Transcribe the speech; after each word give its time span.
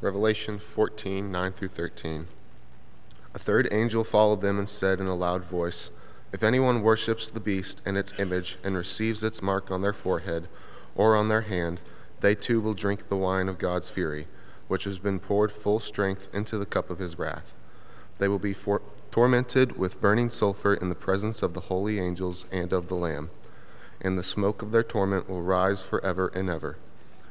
Revelation 0.00 0.60
14 0.60 1.32
9 1.32 1.52
through 1.52 1.68
13. 1.68 2.28
A 3.34 3.38
third 3.38 3.68
angel 3.72 4.04
followed 4.04 4.40
them 4.40 4.56
and 4.56 4.68
said 4.68 5.00
in 5.00 5.08
a 5.08 5.14
loud 5.14 5.44
voice, 5.44 5.90
If 6.32 6.44
anyone 6.44 6.82
worships 6.82 7.28
the 7.28 7.40
beast 7.40 7.82
and 7.84 7.98
its 7.98 8.12
image 8.16 8.58
and 8.62 8.76
receives 8.76 9.24
its 9.24 9.42
mark 9.42 9.72
on 9.72 9.82
their 9.82 9.92
forehead 9.92 10.46
or 10.94 11.16
on 11.16 11.28
their 11.28 11.40
hand, 11.40 11.80
they 12.20 12.36
too 12.36 12.60
will 12.60 12.74
drink 12.74 13.08
the 13.08 13.16
wine 13.16 13.48
of 13.48 13.58
God's 13.58 13.90
fury, 13.90 14.28
which 14.68 14.84
has 14.84 14.98
been 14.98 15.18
poured 15.18 15.50
full 15.50 15.80
strength 15.80 16.32
into 16.32 16.58
the 16.58 16.66
cup 16.66 16.90
of 16.90 17.00
his 17.00 17.18
wrath. 17.18 17.54
They 18.18 18.28
will 18.28 18.38
be 18.38 18.52
for- 18.52 18.82
tormented 19.10 19.78
with 19.78 20.00
burning 20.00 20.30
sulfur 20.30 20.74
in 20.74 20.90
the 20.90 20.94
presence 20.94 21.42
of 21.42 21.54
the 21.54 21.62
holy 21.62 21.98
angels 21.98 22.46
and 22.52 22.72
of 22.72 22.86
the 22.86 22.94
Lamb, 22.94 23.30
and 24.00 24.16
the 24.16 24.22
smoke 24.22 24.62
of 24.62 24.70
their 24.70 24.84
torment 24.84 25.28
will 25.28 25.42
rise 25.42 25.82
forever 25.82 26.30
and 26.36 26.48
ever. 26.48 26.76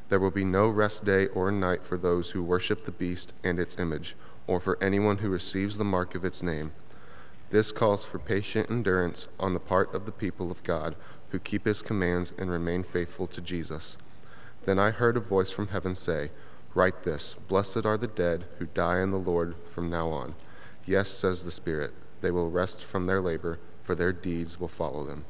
There 0.10 0.20
will 0.20 0.32
be 0.32 0.46
no 0.46 0.70
rest 0.70 1.04
day 1.04 1.28
or 1.28 1.52
night 1.52 1.84
for 1.84 1.98
those 1.98 2.32
who 2.32 2.42
worship 2.42 2.86
the 2.86 2.92
beast 2.92 3.34
and 3.44 3.60
its 3.60 3.78
image, 3.78 4.16
or 4.48 4.60
for 4.60 4.82
anyone 4.82 5.18
who 5.18 5.30
receives 5.30 5.78
the 5.78 5.84
mark 5.84 6.16
of 6.16 6.24
its 6.24 6.42
name. 6.42 6.72
This 7.50 7.72
calls 7.72 8.06
for 8.06 8.20
patient 8.20 8.70
endurance 8.70 9.28
on 9.40 9.54
the 9.54 9.60
part 9.60 9.94
of 9.94 10.06
the 10.06 10.12
people 10.12 10.52
of 10.52 10.64
God 10.64 10.96
who 11.30 11.40
keep 11.40 11.66
his 11.66 11.82
commands 11.82 12.34
and 12.38 12.50
remain 12.50 12.84
faithful 12.84 13.28
to 13.28 13.42
Jesus. 13.42 13.98
Then 14.66 14.80
I 14.80 14.92
heard 14.92 15.18
a 15.18 15.22
voice 15.22 15.52
from 15.52 15.70
heaven 15.70 15.96
say, 15.96 16.30
Write 16.74 17.04
this 17.04 17.36
Blessed 17.48 17.86
are 17.86 17.98
the 17.98 18.08
dead 18.08 18.46
who 18.60 18.66
die 18.68 19.02
in 19.02 19.12
the 19.12 19.18
Lord 19.18 19.56
from 19.66 19.90
now 19.90 20.10
on. 20.10 20.36
Yes, 20.86 21.10
says 21.10 21.44
the 21.44 21.52
Spirit, 21.52 21.94
they 22.22 22.32
will 22.32 22.50
rest 22.50 22.82
from 22.82 23.08
their 23.08 23.22
labor, 23.22 23.60
for 23.82 23.96
their 23.96 24.14
deeds 24.14 24.60
will 24.60 24.68
follow 24.68 25.06
them. 25.06 25.26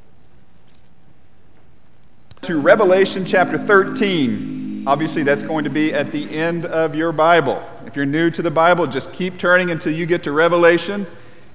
To 2.42 2.60
Revelation 2.60 3.26
chapter 3.26 3.58
13. 3.58 4.67
Obviously, 4.86 5.24
that's 5.24 5.44
going 5.44 5.64
to 5.64 5.70
be 5.70 5.94
at 5.94 6.12
the 6.12 6.30
end 6.36 6.66
of 6.66 6.96
your 6.96 7.12
Bible. 7.12 7.62
If 7.86 7.96
you're 7.96 8.06
new 8.06 8.30
to 8.32 8.42
the 8.42 8.52
Bible, 8.52 8.88
just 8.88 9.12
keep 9.14 9.38
turning 9.38 9.72
until 9.72 9.94
you 9.94 10.06
get 10.06 10.24
to 10.24 10.32
Revelation 10.32 11.08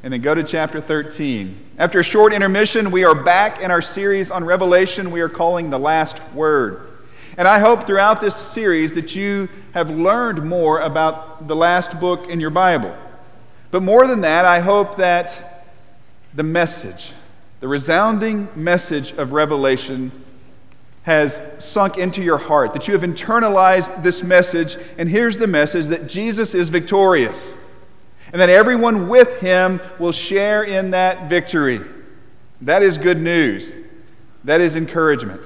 and 0.03 0.13
then 0.13 0.21
go 0.21 0.35
to 0.35 0.43
chapter 0.43 0.81
13. 0.81 1.57
After 1.79 2.01
a 2.01 2.03
short 2.03 2.33
intermission, 2.33 2.91
we 2.91 3.05
are 3.05 3.15
back 3.15 3.61
in 3.61 3.71
our 3.71 3.83
series 3.83 4.31
on 4.31 4.45
Revelation 4.45 5.11
we 5.11 5.21
are 5.21 5.29
calling 5.29 5.71
The 5.71 5.79
Last 5.79 6.21
Word. 6.33 6.89
And 7.37 7.47
I 7.47 7.59
hope 7.59 7.87
throughout 7.87 8.21
this 8.21 8.35
series 8.35 8.95
that 8.95 9.15
you 9.15 9.49
have 9.73 9.89
learned 9.91 10.45
more 10.45 10.81
about 10.81 11.49
the 11.49 11.57
last 11.57 11.99
book 12.01 12.29
in 12.29 12.41
your 12.41 12.51
Bible. 12.51 12.95
But 13.71 13.83
more 13.83 14.07
than 14.07 14.21
that, 14.23 14.45
I 14.45 14.61
hope 14.61 14.97
that 14.97 15.65
the 16.35 16.43
message, 16.43 17.13
the 17.61 17.69
resounding 17.69 18.49
message 18.55 19.13
of 19.13 19.33
Revelation, 19.33 20.13
has 21.03 21.41
sunk 21.59 21.99
into 21.99 22.23
your 22.23 22.39
heart, 22.39 22.73
that 22.75 22.87
you 22.87 22.95
have 22.95 23.03
internalized 23.03 24.03
this 24.03 24.23
message. 24.23 24.77
And 24.99 25.09
here's 25.09 25.37
the 25.37 25.47
message 25.47 25.87
that 25.87 26.07
Jesus 26.07 26.55
is 26.55 26.69
victorious, 26.69 27.53
and 28.33 28.41
that 28.41 28.49
everyone 28.49 29.09
with 29.09 29.41
him 29.41 29.81
will 29.99 30.13
share 30.13 30.63
in 30.63 30.93
that 30.93 31.29
victory. 31.29 31.81
That 32.61 32.83
is 32.83 32.97
good 32.97 33.21
news. 33.21 33.75
That 34.45 34.61
is 34.61 34.77
encouragement. 34.77 35.41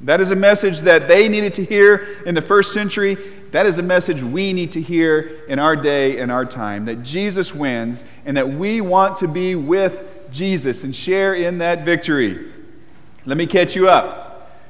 That 0.00 0.20
is 0.20 0.30
a 0.30 0.36
message 0.36 0.80
that 0.80 1.08
they 1.08 1.28
needed 1.28 1.54
to 1.54 1.64
hear 1.64 2.22
in 2.24 2.34
the 2.34 2.42
first 2.42 2.72
century. 2.72 3.16
That 3.50 3.66
is 3.66 3.78
a 3.78 3.82
message 3.82 4.22
we 4.22 4.52
need 4.52 4.72
to 4.72 4.80
hear 4.80 5.40
in 5.48 5.58
our 5.58 5.74
day 5.74 6.18
and 6.18 6.30
our 6.30 6.44
time 6.44 6.84
that 6.84 7.02
Jesus 7.02 7.54
wins 7.54 8.02
and 8.24 8.36
that 8.36 8.48
we 8.48 8.80
want 8.80 9.18
to 9.18 9.28
be 9.28 9.54
with 9.54 10.30
Jesus 10.30 10.84
and 10.84 10.94
share 10.94 11.34
in 11.34 11.58
that 11.58 11.84
victory. 11.84 12.52
Let 13.26 13.36
me 13.36 13.46
catch 13.46 13.74
you 13.74 13.88
up. 13.88 14.27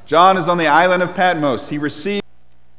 John 0.08 0.38
is 0.38 0.48
on 0.48 0.56
the 0.56 0.68
island 0.68 1.02
of 1.02 1.14
Patmos. 1.14 1.68
He 1.68 1.76
receives 1.76 2.22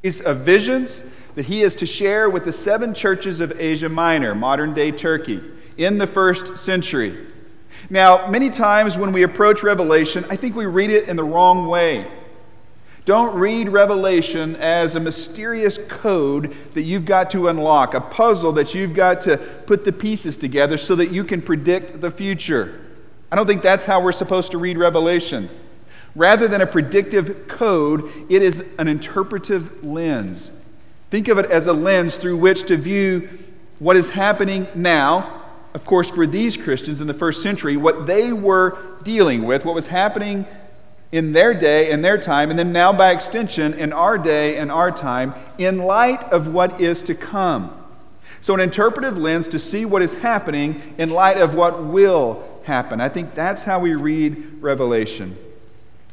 a 0.03 0.33
visions 0.33 1.03
that 1.35 1.45
he 1.45 1.61
is 1.61 1.75
to 1.75 1.85
share 1.85 2.27
with 2.27 2.43
the 2.43 2.51
seven 2.51 2.91
churches 2.91 3.39
of 3.39 3.61
Asia 3.61 3.87
Minor, 3.87 4.33
modern 4.33 4.73
day 4.73 4.91
Turkey, 4.91 5.39
in 5.77 5.99
the 5.99 6.07
first 6.07 6.57
century. 6.57 7.27
Now, 7.91 8.27
many 8.31 8.49
times 8.49 8.97
when 8.97 9.13
we 9.13 9.21
approach 9.21 9.61
Revelation, 9.61 10.25
I 10.31 10.37
think 10.37 10.55
we 10.55 10.65
read 10.65 10.89
it 10.89 11.07
in 11.07 11.15
the 11.15 11.23
wrong 11.23 11.67
way. 11.67 12.11
Don't 13.05 13.35
read 13.35 13.69
Revelation 13.69 14.55
as 14.55 14.95
a 14.95 14.99
mysterious 14.99 15.77
code 15.87 16.55
that 16.73 16.81
you've 16.81 17.05
got 17.05 17.29
to 17.29 17.49
unlock, 17.49 17.93
a 17.93 18.01
puzzle 18.01 18.53
that 18.53 18.73
you've 18.73 18.95
got 18.95 19.21
to 19.21 19.37
put 19.37 19.85
the 19.85 19.91
pieces 19.91 20.35
together 20.35 20.79
so 20.79 20.95
that 20.95 21.11
you 21.11 21.23
can 21.23 21.43
predict 21.43 22.01
the 22.01 22.09
future. 22.09 22.87
I 23.31 23.35
don't 23.35 23.45
think 23.45 23.61
that's 23.61 23.85
how 23.85 24.01
we're 24.01 24.13
supposed 24.13 24.49
to 24.49 24.57
read 24.57 24.79
Revelation. 24.79 25.47
Rather 26.15 26.47
than 26.47 26.61
a 26.61 26.67
predictive 26.67 27.47
code, 27.47 28.09
it 28.29 28.41
is 28.41 28.63
an 28.77 28.87
interpretive 28.87 29.83
lens. 29.83 30.51
Think 31.11 31.27
of 31.27 31.37
it 31.37 31.49
as 31.49 31.67
a 31.67 31.73
lens 31.73 32.17
through 32.17 32.37
which 32.37 32.63
to 32.67 32.77
view 32.77 33.29
what 33.79 33.95
is 33.95 34.09
happening 34.09 34.67
now. 34.75 35.43
Of 35.73 35.85
course, 35.85 36.09
for 36.09 36.27
these 36.27 36.57
Christians 36.57 37.01
in 37.01 37.07
the 37.07 37.13
first 37.13 37.41
century, 37.41 37.77
what 37.77 38.05
they 38.07 38.33
were 38.33 38.77
dealing 39.03 39.43
with, 39.43 39.65
what 39.65 39.75
was 39.75 39.87
happening 39.87 40.45
in 41.11 41.31
their 41.33 41.53
day 41.53 41.91
and 41.91 42.03
their 42.05 42.17
time, 42.19 42.49
and 42.49 42.59
then 42.59 42.71
now 42.71 42.93
by 42.93 43.11
extension 43.11 43.73
in 43.73 43.93
our 43.93 44.17
day 44.17 44.57
and 44.57 44.71
our 44.71 44.91
time, 44.91 45.33
in 45.57 45.79
light 45.79 46.23
of 46.25 46.47
what 46.47 46.79
is 46.79 47.01
to 47.03 47.15
come. 47.15 47.75
So, 48.41 48.53
an 48.53 48.59
interpretive 48.59 49.17
lens 49.17 49.47
to 49.49 49.59
see 49.59 49.85
what 49.85 50.01
is 50.01 50.15
happening 50.15 50.95
in 50.97 51.09
light 51.09 51.37
of 51.37 51.55
what 51.55 51.83
will 51.83 52.43
happen. 52.63 53.01
I 53.01 53.09
think 53.09 53.33
that's 53.33 53.63
how 53.63 53.79
we 53.79 53.95
read 53.95 54.61
Revelation. 54.61 55.37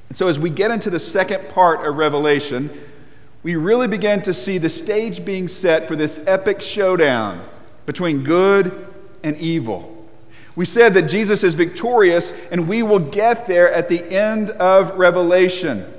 And 0.09 0.17
so, 0.17 0.28
as 0.28 0.39
we 0.39 0.50
get 0.50 0.71
into 0.71 0.91
the 0.91 1.00
second 1.00 1.49
part 1.49 1.87
of 1.87 1.97
Revelation, 1.97 2.71
we 3.43 3.56
really 3.56 3.89
begin 3.89 4.22
to 4.22 4.34
see 4.34 4.59
the 4.59 4.71
stage 4.71 5.25
being 5.25 5.49
set 5.49 5.87
for 5.89 5.97
this 5.97 6.19
epic 6.27 6.61
showdown 6.61 7.44
between 7.87 8.25
good 8.25 8.87
and 9.22 9.37
evil. 9.37 9.93
We 10.56 10.65
said 10.65 10.94
that 10.94 11.03
Jesus 11.03 11.44
is 11.44 11.55
victorious, 11.55 12.33
and 12.50 12.67
we 12.67 12.83
will 12.83 12.99
get 12.99 13.47
there 13.47 13.71
at 13.72 13.89
the 13.89 14.03
end 14.03 14.50
of 14.50 14.97
Revelation. 14.97 15.93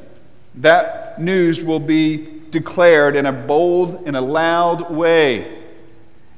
That 0.56 1.22
news 1.22 1.64
will 1.64 1.80
be 1.80 2.42
declared 2.50 3.16
in 3.16 3.26
a 3.28 3.32
bold 3.32 4.04
and 4.06 4.18
a 4.18 4.22
loud 4.22 4.90
way. 4.90 5.64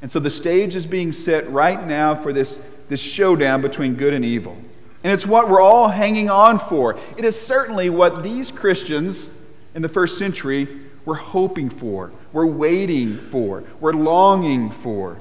And 0.02 0.12
so 0.12 0.20
the 0.20 0.30
stage 0.30 0.76
is 0.76 0.86
being 0.86 1.14
set 1.14 1.50
right 1.50 1.86
now 1.86 2.16
for 2.16 2.34
this, 2.34 2.60
this 2.88 3.00
showdown 3.00 3.62
between 3.62 3.96
good 3.96 4.14
and 4.14 4.26
evil. 4.26 4.58
And 5.04 5.14
it's 5.14 5.26
what 5.26 5.50
we're 5.50 5.62
all 5.62 5.88
hanging 5.88 6.30
on 6.30 6.60
for. 6.60 6.98
It 7.18 7.24
is 7.24 7.40
certainly 7.40 7.90
what 7.90 8.24
these 8.24 8.52
Christians 8.52 9.28
in 9.74 9.82
the 9.82 9.90
first 9.90 10.18
century 10.18 10.68
were 11.06 11.16
hoping 11.16 11.70
for, 11.70 12.12
were 12.34 12.48
waiting 12.48 13.18
for, 13.18 13.64
were 13.80 13.94
longing 13.94 14.72
for. 14.72 15.18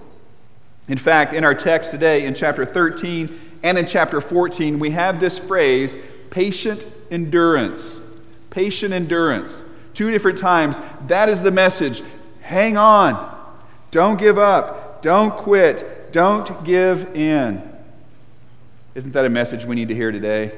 In 0.88 0.98
fact, 0.98 1.32
in 1.32 1.44
our 1.44 1.54
text 1.54 1.90
today, 1.90 2.24
in 2.24 2.34
chapter 2.34 2.64
13 2.64 3.40
and 3.62 3.78
in 3.78 3.86
chapter 3.86 4.20
14, 4.20 4.78
we 4.78 4.90
have 4.90 5.20
this 5.20 5.38
phrase 5.38 5.96
patient 6.30 6.84
endurance. 7.10 7.98
Patient 8.50 8.92
endurance. 8.92 9.56
Two 9.94 10.10
different 10.10 10.38
times. 10.38 10.76
That 11.06 11.28
is 11.28 11.42
the 11.42 11.50
message. 11.50 12.02
Hang 12.40 12.76
on. 12.76 13.36
Don't 13.90 14.18
give 14.18 14.38
up. 14.38 15.02
Don't 15.02 15.36
quit. 15.36 16.12
Don't 16.12 16.64
give 16.64 17.14
in. 17.14 17.77
Isn't 18.98 19.12
that 19.12 19.24
a 19.24 19.30
message 19.30 19.64
we 19.64 19.76
need 19.76 19.86
to 19.86 19.94
hear 19.94 20.10
today? 20.10 20.50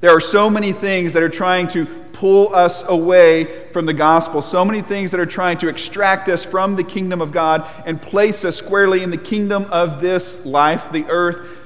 There 0.00 0.10
are 0.10 0.20
so 0.20 0.50
many 0.50 0.72
things 0.72 1.12
that 1.12 1.22
are 1.22 1.28
trying 1.28 1.68
to 1.68 1.86
pull 2.12 2.52
us 2.52 2.82
away 2.88 3.68
from 3.68 3.86
the 3.86 3.94
gospel, 3.94 4.42
so 4.42 4.64
many 4.64 4.82
things 4.82 5.12
that 5.12 5.20
are 5.20 5.26
trying 5.26 5.58
to 5.58 5.68
extract 5.68 6.28
us 6.28 6.44
from 6.44 6.74
the 6.74 6.82
kingdom 6.82 7.20
of 7.20 7.30
God 7.30 7.70
and 7.86 8.02
place 8.02 8.44
us 8.44 8.56
squarely 8.56 9.04
in 9.04 9.10
the 9.10 9.16
kingdom 9.16 9.66
of 9.70 10.00
this 10.00 10.44
life, 10.44 10.90
the 10.90 11.04
earth, 11.04 11.56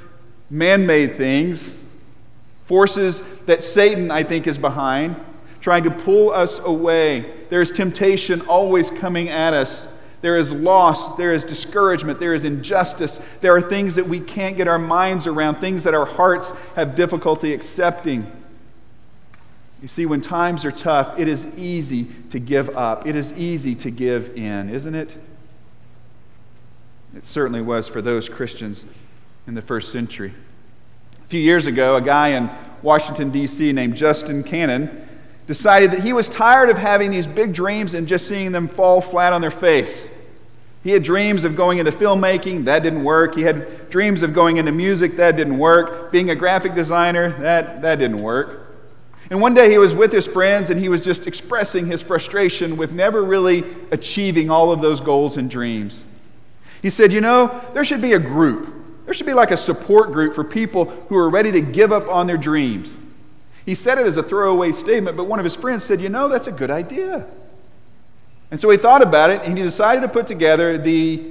man 0.51 0.85
made 0.85 1.17
things, 1.17 1.73
forces 2.67 3.23
that 3.47 3.63
Satan, 3.63 4.11
I 4.11 4.23
think, 4.23 4.47
is 4.47 4.59
behind, 4.59 5.17
trying 5.63 5.85
to 5.85 5.91
pull 5.91 6.31
us 6.31 6.59
away. 6.59 7.47
There's 7.49 7.71
temptation 7.71 8.43
always 8.43 8.91
coming 8.91 9.31
at 9.31 9.55
us. 9.55 9.87
There 10.27 10.37
is 10.37 10.53
loss, 10.53 11.17
there 11.17 11.33
is 11.33 11.45
discouragement, 11.45 12.19
there 12.19 12.35
is 12.35 12.43
injustice. 12.43 13.21
There 13.43 13.55
are 13.55 13.63
things 13.63 13.95
that 13.95 14.09
we 14.09 14.19
can't 14.19 14.57
get 14.57 14.67
our 14.67 14.77
minds 14.77 15.29
around, 15.29 15.61
things 15.61 15.85
that 15.85 15.95
our 15.95 16.05
hearts 16.05 16.51
have 16.75 16.97
difficulty 16.97 17.55
accepting. 17.55 18.29
You 19.81 19.87
see, 19.87 20.05
when 20.05 20.21
times 20.21 20.65
are 20.65 20.73
tough, 20.73 21.17
it 21.17 21.29
is 21.29 21.47
easy 21.57 22.09
to 22.31 22.41
give 22.41 22.77
up. 22.77 23.07
It 23.07 23.15
is 23.15 23.33
easy 23.35 23.77
to 23.77 23.91
give 23.93 24.37
in, 24.37 24.69
isn't 24.69 24.97
it? 24.97 25.17
It 27.17 27.25
certainly 27.25 27.63
was 27.63 27.87
for 27.87 28.03
those 28.03 28.29
Christians 28.29 28.85
in 29.47 29.55
the 29.55 29.63
first 29.63 29.93
century. 29.93 30.35
A 31.25 31.29
few 31.29 31.41
years 31.41 31.67
ago, 31.67 31.95
a 31.95 32.01
guy 32.01 32.31
in 32.31 32.51
Washington, 32.83 33.31
D.C., 33.31 33.73
named 33.73 33.95
Justin 33.95 34.43
Cannon 34.43 35.09
decided 35.47 35.93
that 35.93 36.01
he 36.01 36.13
was 36.13 36.29
tired 36.29 36.69
of 36.69 36.77
having 36.77 37.13
these 37.13 37.29
big 37.29 37.53
dreams 37.53 37.95
and 37.95 38.09
just 38.09 38.27
seeing 38.27 38.51
them 38.51 38.67
fall 38.67 39.01
flat 39.01 39.33
on 39.33 39.41
their 39.41 39.53
face. 39.53 40.09
He 40.87 40.93
had 40.93 41.03
dreams 41.03 41.43
of 41.43 41.57
going 41.57 41.79
into 41.79 41.91
filmmaking, 41.91 42.67
that 42.67 42.85
didn't 42.85 43.03
work. 43.03 43.35
He 43.35 43.43
had 43.43 43.91
dreams 43.91 44.23
of 44.23 44.33
going 44.33 44.59
into 44.59 44.71
music, 44.71 45.17
that 45.17 45.37
didn't 45.37 45.59
work. 45.59 46.13
Being 46.13 46.31
a 46.31 46.37
graphic 46.37 46.77
designer, 46.77 47.37
that, 47.41 47.83
that 47.83 47.97
didn't 47.97 48.19
work. 48.19 48.69
And 49.29 49.41
one 49.41 49.53
day 49.53 49.69
he 49.69 49.79
was 49.79 49.97
with 49.97 50.13
his 50.13 50.29
friends 50.29 50.71
and 50.71 50.79
he 50.79 50.89
was 50.89 51.05
just 51.05 51.27
expressing 51.27 51.87
his 51.87 52.03
frustration 52.03 52.77
with 52.77 52.93
never 52.93 53.25
really 53.25 53.65
achieving 53.91 54.49
all 54.49 54.71
of 54.71 54.81
those 54.81 55.01
goals 55.01 55.39
and 55.39 55.51
dreams. 55.51 56.05
He 56.83 56.91
said, 56.91 57.13
You 57.13 57.21
know, 57.21 57.61
there 57.75 57.85
should 57.85 58.01
be 58.01 58.13
a 58.13 58.21
group. 58.21 58.73
There 59.07 59.15
should 59.15 59.27
be 59.27 59.35
like 59.35 59.51
a 59.51 59.57
support 59.57 60.13
group 60.13 60.37
for 60.37 60.45
people 60.45 60.85
who 61.09 61.17
are 61.17 61.31
ready 61.31 61.51
to 61.51 61.61
give 61.63 61.91
up 61.91 62.07
on 62.07 62.29
their 62.29 62.39
dreams. 62.39 62.97
He 63.65 63.75
said 63.75 63.99
it 63.99 64.07
as 64.07 64.19
a 64.19 64.23
throwaway 64.23 64.71
statement, 64.71 65.17
but 65.17 65.25
one 65.25 65.41
of 65.41 65.45
his 65.45 65.57
friends 65.57 65.83
said, 65.83 66.01
You 66.01 66.11
know, 66.11 66.29
that's 66.29 66.47
a 66.47 66.53
good 66.53 66.71
idea. 66.71 67.27
And 68.51 68.61
so 68.61 68.71
he 68.71 68.77
thought 68.77 69.03
about 69.03 69.31
it 69.31 69.43
and 69.43 69.57
he 69.57 69.65
decided 69.65 70.01
to 70.03 70.09
put 70.09 70.27
together 70.27 70.79
the 70.79 71.23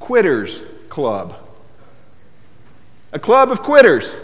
Quitters 0.00 0.62
Club. 0.88 1.36
A 3.12 3.18
club 3.18 3.50
of 3.50 3.62
quitters. 3.62 4.14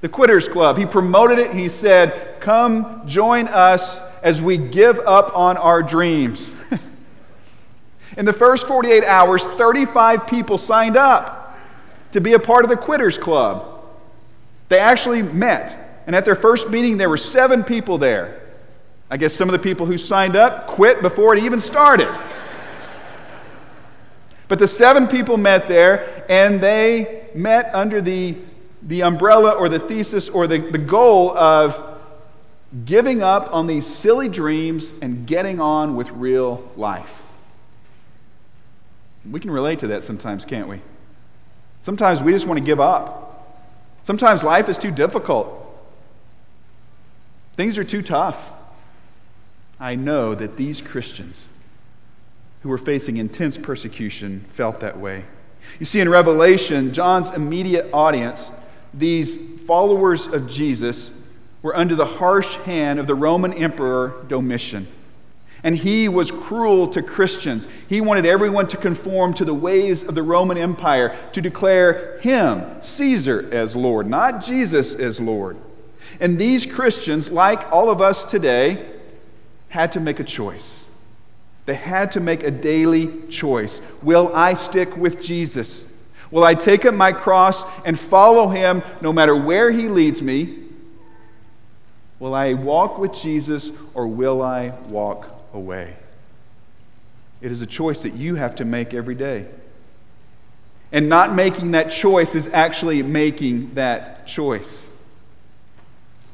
The 0.00 0.08
Quitters 0.08 0.48
Club. 0.48 0.78
He 0.78 0.86
promoted 0.86 1.38
it 1.38 1.50
and 1.50 1.60
he 1.60 1.68
said, 1.68 2.40
Come 2.40 3.06
join 3.06 3.46
us 3.48 4.00
as 4.22 4.40
we 4.40 4.56
give 4.56 4.98
up 5.00 5.36
on 5.36 5.56
our 5.58 5.82
dreams. 5.82 6.48
In 8.16 8.24
the 8.24 8.32
first 8.32 8.66
48 8.66 9.04
hours, 9.04 9.44
35 9.44 10.26
people 10.26 10.56
signed 10.56 10.96
up 10.96 11.58
to 12.12 12.20
be 12.20 12.32
a 12.32 12.38
part 12.38 12.64
of 12.64 12.70
the 12.70 12.76
Quitters 12.76 13.18
Club. 13.18 13.84
They 14.68 14.78
actually 14.78 15.22
met. 15.22 16.02
And 16.06 16.16
at 16.16 16.24
their 16.24 16.34
first 16.34 16.70
meeting, 16.70 16.96
there 16.96 17.08
were 17.08 17.16
seven 17.16 17.64
people 17.64 17.98
there. 17.98 18.43
I 19.10 19.16
guess 19.16 19.34
some 19.34 19.48
of 19.48 19.52
the 19.52 19.58
people 19.58 19.86
who 19.86 19.98
signed 19.98 20.36
up 20.36 20.66
quit 20.66 21.02
before 21.02 21.36
it 21.36 21.42
even 21.44 21.60
started. 21.60 22.08
but 24.48 24.58
the 24.58 24.68
seven 24.68 25.06
people 25.06 25.36
met 25.36 25.68
there, 25.68 26.24
and 26.28 26.60
they 26.60 27.28
met 27.34 27.70
under 27.74 28.00
the, 28.00 28.36
the 28.82 29.02
umbrella 29.02 29.52
or 29.52 29.68
the 29.68 29.78
thesis 29.78 30.28
or 30.28 30.46
the, 30.46 30.58
the 30.58 30.78
goal 30.78 31.36
of 31.36 31.94
giving 32.84 33.22
up 33.22 33.52
on 33.52 33.66
these 33.66 33.86
silly 33.86 34.28
dreams 34.28 34.92
and 35.00 35.26
getting 35.26 35.60
on 35.60 35.94
with 35.94 36.10
real 36.10 36.68
life. 36.76 37.22
We 39.30 39.40
can 39.40 39.50
relate 39.50 39.78
to 39.80 39.88
that 39.88 40.04
sometimes, 40.04 40.44
can't 40.44 40.68
we? 40.68 40.80
Sometimes 41.82 42.22
we 42.22 42.32
just 42.32 42.46
want 42.46 42.58
to 42.58 42.64
give 42.64 42.80
up. 42.80 43.60
Sometimes 44.04 44.42
life 44.42 44.68
is 44.68 44.76
too 44.76 44.90
difficult. 44.90 45.60
Things 47.56 47.78
are 47.78 47.84
too 47.84 48.02
tough. 48.02 48.50
I 49.78 49.94
know 49.94 50.34
that 50.34 50.56
these 50.56 50.80
Christians 50.80 51.44
who 52.62 52.68
were 52.68 52.78
facing 52.78 53.16
intense 53.18 53.58
persecution 53.58 54.44
felt 54.52 54.80
that 54.80 54.98
way. 54.98 55.24
You 55.78 55.86
see, 55.86 56.00
in 56.00 56.08
Revelation, 56.08 56.92
John's 56.92 57.30
immediate 57.30 57.90
audience, 57.92 58.50
these 58.92 59.36
followers 59.66 60.26
of 60.26 60.48
Jesus, 60.48 61.10
were 61.62 61.76
under 61.76 61.94
the 61.94 62.06
harsh 62.06 62.54
hand 62.56 62.98
of 62.98 63.06
the 63.06 63.14
Roman 63.14 63.52
Emperor 63.52 64.24
Domitian. 64.28 64.86
And 65.62 65.76
he 65.76 66.08
was 66.08 66.30
cruel 66.30 66.88
to 66.88 67.02
Christians. 67.02 67.66
He 67.88 68.02
wanted 68.02 68.26
everyone 68.26 68.68
to 68.68 68.76
conform 68.76 69.32
to 69.34 69.46
the 69.46 69.54
ways 69.54 70.02
of 70.02 70.14
the 70.14 70.22
Roman 70.22 70.58
Empire, 70.58 71.16
to 71.32 71.40
declare 71.40 72.18
him, 72.18 72.82
Caesar, 72.82 73.48
as 73.50 73.74
Lord, 73.74 74.06
not 74.06 74.44
Jesus 74.44 74.94
as 74.94 75.18
Lord. 75.20 75.56
And 76.20 76.38
these 76.38 76.66
Christians, 76.66 77.30
like 77.30 77.72
all 77.72 77.90
of 77.90 78.02
us 78.02 78.26
today, 78.26 78.93
had 79.74 79.90
to 79.90 79.98
make 79.98 80.20
a 80.20 80.24
choice. 80.24 80.84
They 81.66 81.74
had 81.74 82.12
to 82.12 82.20
make 82.20 82.44
a 82.44 82.50
daily 82.52 83.26
choice. 83.28 83.80
Will 84.04 84.30
I 84.32 84.54
stick 84.54 84.96
with 84.96 85.20
Jesus? 85.20 85.82
Will 86.30 86.44
I 86.44 86.54
take 86.54 86.84
up 86.84 86.94
my 86.94 87.10
cross 87.10 87.64
and 87.84 87.98
follow 87.98 88.46
him 88.46 88.84
no 89.00 89.12
matter 89.12 89.34
where 89.34 89.72
he 89.72 89.88
leads 89.88 90.22
me? 90.22 90.60
Will 92.20 92.36
I 92.36 92.54
walk 92.54 92.98
with 92.98 93.14
Jesus 93.14 93.72
or 93.94 94.06
will 94.06 94.42
I 94.42 94.68
walk 94.86 95.28
away? 95.52 95.96
It 97.40 97.50
is 97.50 97.60
a 97.60 97.66
choice 97.66 98.02
that 98.02 98.14
you 98.14 98.36
have 98.36 98.54
to 98.56 98.64
make 98.64 98.94
every 98.94 99.16
day. 99.16 99.44
And 100.92 101.08
not 101.08 101.34
making 101.34 101.72
that 101.72 101.90
choice 101.90 102.36
is 102.36 102.46
actually 102.52 103.02
making 103.02 103.74
that 103.74 104.28
choice. 104.28 104.86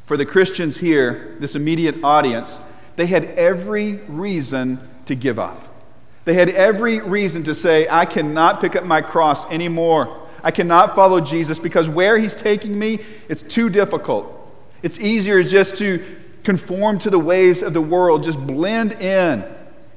For 0.05 0.19
the 0.19 0.27
Christians 0.27 0.77
here, 0.77 1.37
this 1.41 1.55
immediate 1.55 2.05
audience, 2.05 2.59
they 3.01 3.07
had 3.07 3.25
every 3.39 3.95
reason 3.95 4.79
to 5.07 5.15
give 5.15 5.39
up. 5.39 5.67
They 6.27 6.35
had 6.35 6.51
every 6.51 7.01
reason 7.01 7.45
to 7.45 7.55
say, 7.55 7.89
I 7.89 8.05
cannot 8.05 8.61
pick 8.61 8.77
up 8.77 8.85
my 8.85 9.01
cross 9.01 9.47
anymore. 9.47 10.29
I 10.45 10.51
cannot 10.51 10.95
follow 10.95 11.19
Jesus 11.19 11.59
because 11.59 11.89
where 11.89 12.19
he's 12.19 12.35
taking 12.35 12.79
me, 12.79 12.99
it's 13.27 13.41
too 13.41 13.71
difficult. 13.71 14.37
It's 14.83 14.99
easier 14.99 15.43
just 15.43 15.79
to 15.79 16.05
conform 16.45 16.99
to 16.99 17.09
the 17.09 17.19
ways 17.19 17.63
of 17.63 17.73
the 17.73 17.81
world, 17.81 18.23
just 18.23 18.39
blend 18.39 18.93
in. 18.93 19.45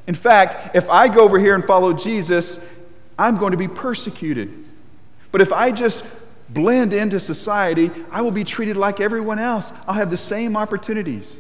In 0.08 0.16
fact, 0.16 0.74
if 0.74 0.90
I 0.90 1.10
go 1.10 1.24
over 1.24 1.38
here 1.38 1.56
and 1.56 1.66
follow 1.66 1.92
Jesus, 1.92 2.58
I'm 3.20 3.36
going 3.36 3.52
to 3.52 3.58
be 3.58 3.68
persecuted. 3.68 4.66
But 5.34 5.42
if 5.42 5.52
I 5.52 5.72
just 5.72 6.06
blend 6.48 6.94
into 6.94 7.20
society, 7.20 7.92
I 8.12 8.22
will 8.22 8.32
be 8.32 8.46
treated 8.46 8.78
like 8.78 9.02
everyone 9.02 9.40
else. 9.40 9.74
I'll 9.90 9.96
have 9.96 10.10
the 10.10 10.16
same 10.16 10.56
opportunities. 10.56 11.36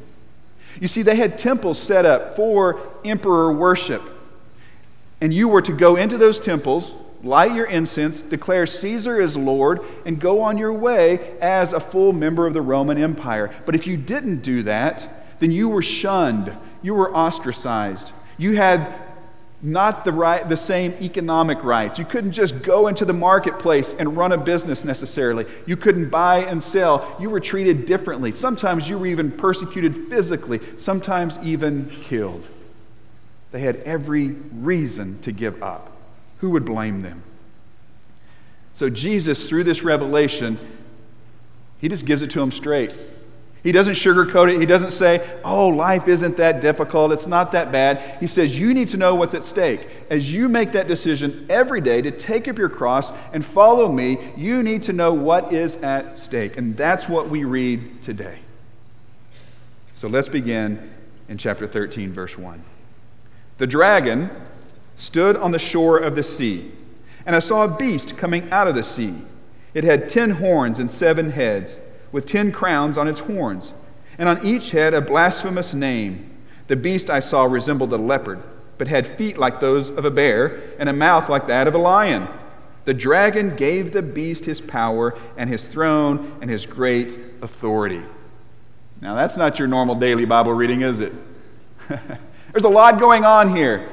You 0.80 0.88
see, 0.88 1.02
they 1.02 1.16
had 1.16 1.38
temples 1.38 1.80
set 1.80 2.06
up 2.06 2.36
for 2.36 2.80
emperor 3.06 3.52
worship. 3.52 4.02
And 5.22 5.34
you 5.34 5.48
were 5.48 5.62
to 5.62 5.72
go 5.72 5.96
into 5.96 6.18
those 6.18 6.40
temples, 6.40 6.94
light 7.24 7.54
your 7.54 7.66
incense, 7.66 8.22
declare 8.22 8.66
Caesar 8.66 9.20
is 9.20 9.38
Lord, 9.38 9.80
and 10.06 10.20
go 10.20 10.42
on 10.42 10.58
your 10.58 10.74
way 10.74 11.38
as 11.40 11.72
a 11.72 11.80
full 11.80 12.12
member 12.12 12.46
of 12.46 12.54
the 12.54 12.62
Roman 12.62 12.98
Empire. 12.98 13.56
But 13.66 13.76
if 13.76 13.88
you 13.88 13.96
didn't 13.96 14.42
do 14.42 14.64
that, 14.64 15.40
then 15.40 15.52
you 15.52 15.70
were 15.70 15.82
shunned, 15.82 16.56
you 16.82 16.94
were 16.94 17.16
ostracized. 17.16 18.12
You 18.38 18.58
had 18.58 18.94
not 19.66 20.04
the, 20.04 20.12
right, 20.12 20.48
the 20.48 20.58
same 20.58 20.94
economic 21.02 21.64
rights. 21.64 21.98
You 21.98 22.04
couldn't 22.04 22.34
just 22.34 22.62
go 22.62 22.88
into 22.88 23.06
the 23.06 23.14
marketplace 23.14 23.96
and 23.98 24.18
run 24.18 24.34
a 24.34 24.38
business 24.38 24.84
necessarily. 24.84 25.46
You 25.66 25.78
couldn't 25.78 26.10
buy 26.10 26.40
and 26.40 26.62
sell. 26.62 27.16
You 27.18 27.30
were 27.30 27.40
treated 27.40 27.86
differently. 27.86 28.34
Sometimes 28.34 28.90
you 28.90 28.98
were 28.98 29.08
even 29.08 29.32
persecuted 29.32 30.10
physically, 30.10 30.60
sometimes 30.78 31.40
even 31.42 31.90
killed. 31.90 32.46
They 33.54 33.62
had 33.62 33.78
every 33.78 34.30
reason 34.52 35.22
to 35.22 35.32
give 35.32 35.64
up. 35.64 35.92
Who 36.40 36.50
would 36.50 36.66
blame 36.66 37.02
them? 37.02 37.24
So, 38.74 38.90
Jesus, 38.90 39.48
through 39.48 39.64
this 39.64 39.82
revelation, 39.82 40.60
he 41.80 41.88
just 41.88 42.06
gives 42.06 42.22
it 42.22 42.32
to 42.32 42.40
them 42.40 42.52
straight. 42.52 42.94
He 43.64 43.72
doesn't 43.72 43.94
sugarcoat 43.94 44.54
it. 44.54 44.60
He 44.60 44.66
doesn't 44.66 44.92
say, 44.92 45.40
oh, 45.46 45.70
life 45.70 46.10
isn't 46.10 46.36
that 46.36 46.60
difficult. 46.60 47.14
It's 47.14 47.28
not 47.28 47.54
that 47.54 47.72
bad. 47.72 48.20
He 48.20 48.28
says, 48.28 48.60
you 48.60 48.74
need 48.74 48.90
to 48.90 48.98
know 48.98 49.16
what's 49.16 49.34
at 49.34 49.46
stake. 49.46 49.88
As 50.10 50.34
you 50.34 50.50
make 50.50 50.74
that 50.74 50.90
decision 50.90 51.46
every 51.50 51.80
day 51.80 52.02
to 52.02 52.12
take 52.12 52.50
up 52.50 52.58
your 52.58 52.68
cross 52.68 53.14
and 53.32 53.46
follow 53.46 53.90
me, 53.90 54.34
you 54.36 54.64
need 54.64 54.84
to 54.84 54.94
know 54.94 55.14
what 55.14 55.54
is 55.54 55.78
at 55.78 56.20
stake. 56.20 56.58
And 56.58 56.76
that's 56.76 57.08
what 57.08 57.30
we 57.30 57.46
read 57.46 58.04
today. 58.04 58.40
So 59.94 60.10
let's 60.10 60.28
begin 60.28 60.92
in 61.30 61.38
chapter 61.38 61.66
13, 61.66 62.12
verse 62.12 62.38
1. 62.38 62.62
The 63.60 63.68
dragon 63.68 64.30
stood 64.98 65.38
on 65.38 65.52
the 65.52 65.60
shore 65.60 65.98
of 65.98 66.18
the 66.18 66.24
sea, 66.24 66.70
and 67.26 67.34
I 67.34 67.40
saw 67.40 67.64
a 67.64 67.68
beast 67.70 68.18
coming 68.18 68.52
out 68.52 68.68
of 68.68 68.76
the 68.76 68.84
sea. 68.84 69.16
It 69.74 69.86
had 69.86 70.10
ten 70.10 70.32
horns 70.32 70.80
and 70.80 70.92
seven 70.92 71.32
heads 71.32 71.80
with 72.14 72.26
ten 72.26 72.54
crowns 72.54 72.98
on 72.98 73.10
its 73.10 73.20
horns, 73.20 73.74
and 74.18 74.30
on 74.30 74.46
each 74.46 74.72
head 74.72 74.94
a 74.94 75.02
blasphemous 75.02 75.74
name. 75.74 76.30
The 76.68 76.78
beast 76.78 77.10
I 77.10 77.20
saw 77.20 77.44
resembled 77.44 77.92
a 77.92 77.98
leopard, 77.98 78.42
but 78.78 78.88
had 78.88 79.06
feet 79.06 79.38
like 79.38 79.60
those 79.60 79.90
of 79.90 80.06
a 80.06 80.12
bear, 80.12 80.62
and 80.80 80.88
a 80.88 80.94
mouth 80.94 81.28
like 81.28 81.48
that 81.48 81.68
of 81.68 81.76
a 81.76 81.80
lion. 81.80 82.30
The 82.86 82.94
dragon 82.94 83.56
gave 83.56 83.92
the 83.92 84.02
beast 84.02 84.46
his 84.46 84.62
power, 84.62 85.18
and 85.36 85.50
his 85.50 85.68
throne, 85.68 86.38
and 86.40 86.50
his 86.50 86.66
great 86.66 87.18
authority. 87.42 88.02
Now, 89.02 89.16
that's 89.16 89.36
not 89.36 89.60
your 89.60 89.68
normal 89.68 89.96
daily 89.96 90.24
Bible 90.24 90.54
reading, 90.54 90.82
is 90.82 91.02
it? 91.02 91.12
There's 92.52 92.64
a 92.64 92.70
lot 92.70 93.00
going 93.00 93.26
on 93.26 93.54
here. 93.54 93.90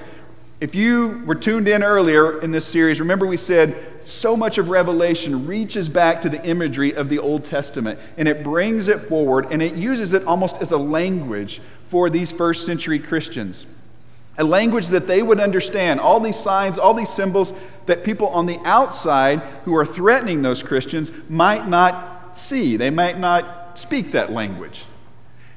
If 0.60 0.74
you 0.74 1.22
were 1.24 1.34
tuned 1.34 1.66
in 1.68 1.82
earlier 1.82 2.40
in 2.42 2.50
this 2.50 2.66
series, 2.66 3.00
remember 3.00 3.26
we 3.26 3.38
said 3.38 3.99
so 4.10 4.36
much 4.36 4.58
of 4.58 4.68
Revelation 4.68 5.46
reaches 5.46 5.88
back 5.88 6.20
to 6.22 6.28
the 6.28 6.42
imagery 6.44 6.94
of 6.94 7.08
the 7.08 7.18
Old 7.18 7.44
Testament 7.44 7.98
and 8.16 8.28
it 8.28 8.42
brings 8.42 8.88
it 8.88 9.08
forward 9.08 9.46
and 9.50 9.62
it 9.62 9.74
uses 9.74 10.12
it 10.12 10.24
almost 10.24 10.56
as 10.58 10.70
a 10.70 10.76
language 10.76 11.60
for 11.88 12.10
these 12.10 12.32
first 12.32 12.66
century 12.66 12.98
Christians. 12.98 13.66
A 14.38 14.44
language 14.44 14.86
that 14.88 15.06
they 15.06 15.22
would 15.22 15.40
understand, 15.40 16.00
all 16.00 16.20
these 16.20 16.38
signs, 16.38 16.78
all 16.78 16.94
these 16.94 17.10
symbols 17.10 17.52
that 17.86 18.04
people 18.04 18.28
on 18.28 18.46
the 18.46 18.58
outside 18.64 19.40
who 19.64 19.76
are 19.76 19.84
threatening 19.84 20.42
those 20.42 20.62
Christians 20.62 21.10
might 21.28 21.68
not 21.68 22.38
see. 22.38 22.76
They 22.76 22.90
might 22.90 23.18
not 23.18 23.78
speak 23.78 24.12
that 24.12 24.32
language. 24.32 24.84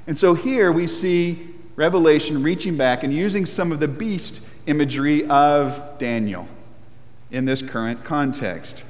And 0.07 0.17
so 0.17 0.33
here 0.33 0.72
we 0.72 0.88
see 0.88 1.50
Revelation 1.75 2.43
reaching 2.43 2.75
back 2.75 3.03
and 3.03 3.13
using 3.13 3.45
some 3.45 3.72
of 3.72 3.79
the 3.79 3.88
beast 3.88 4.39
imagery 4.65 5.25
of 5.27 5.98
Daniel 5.98 6.48
in 7.34 7.46
this 7.46 7.62
current 7.62 8.06
context. 8.06 8.84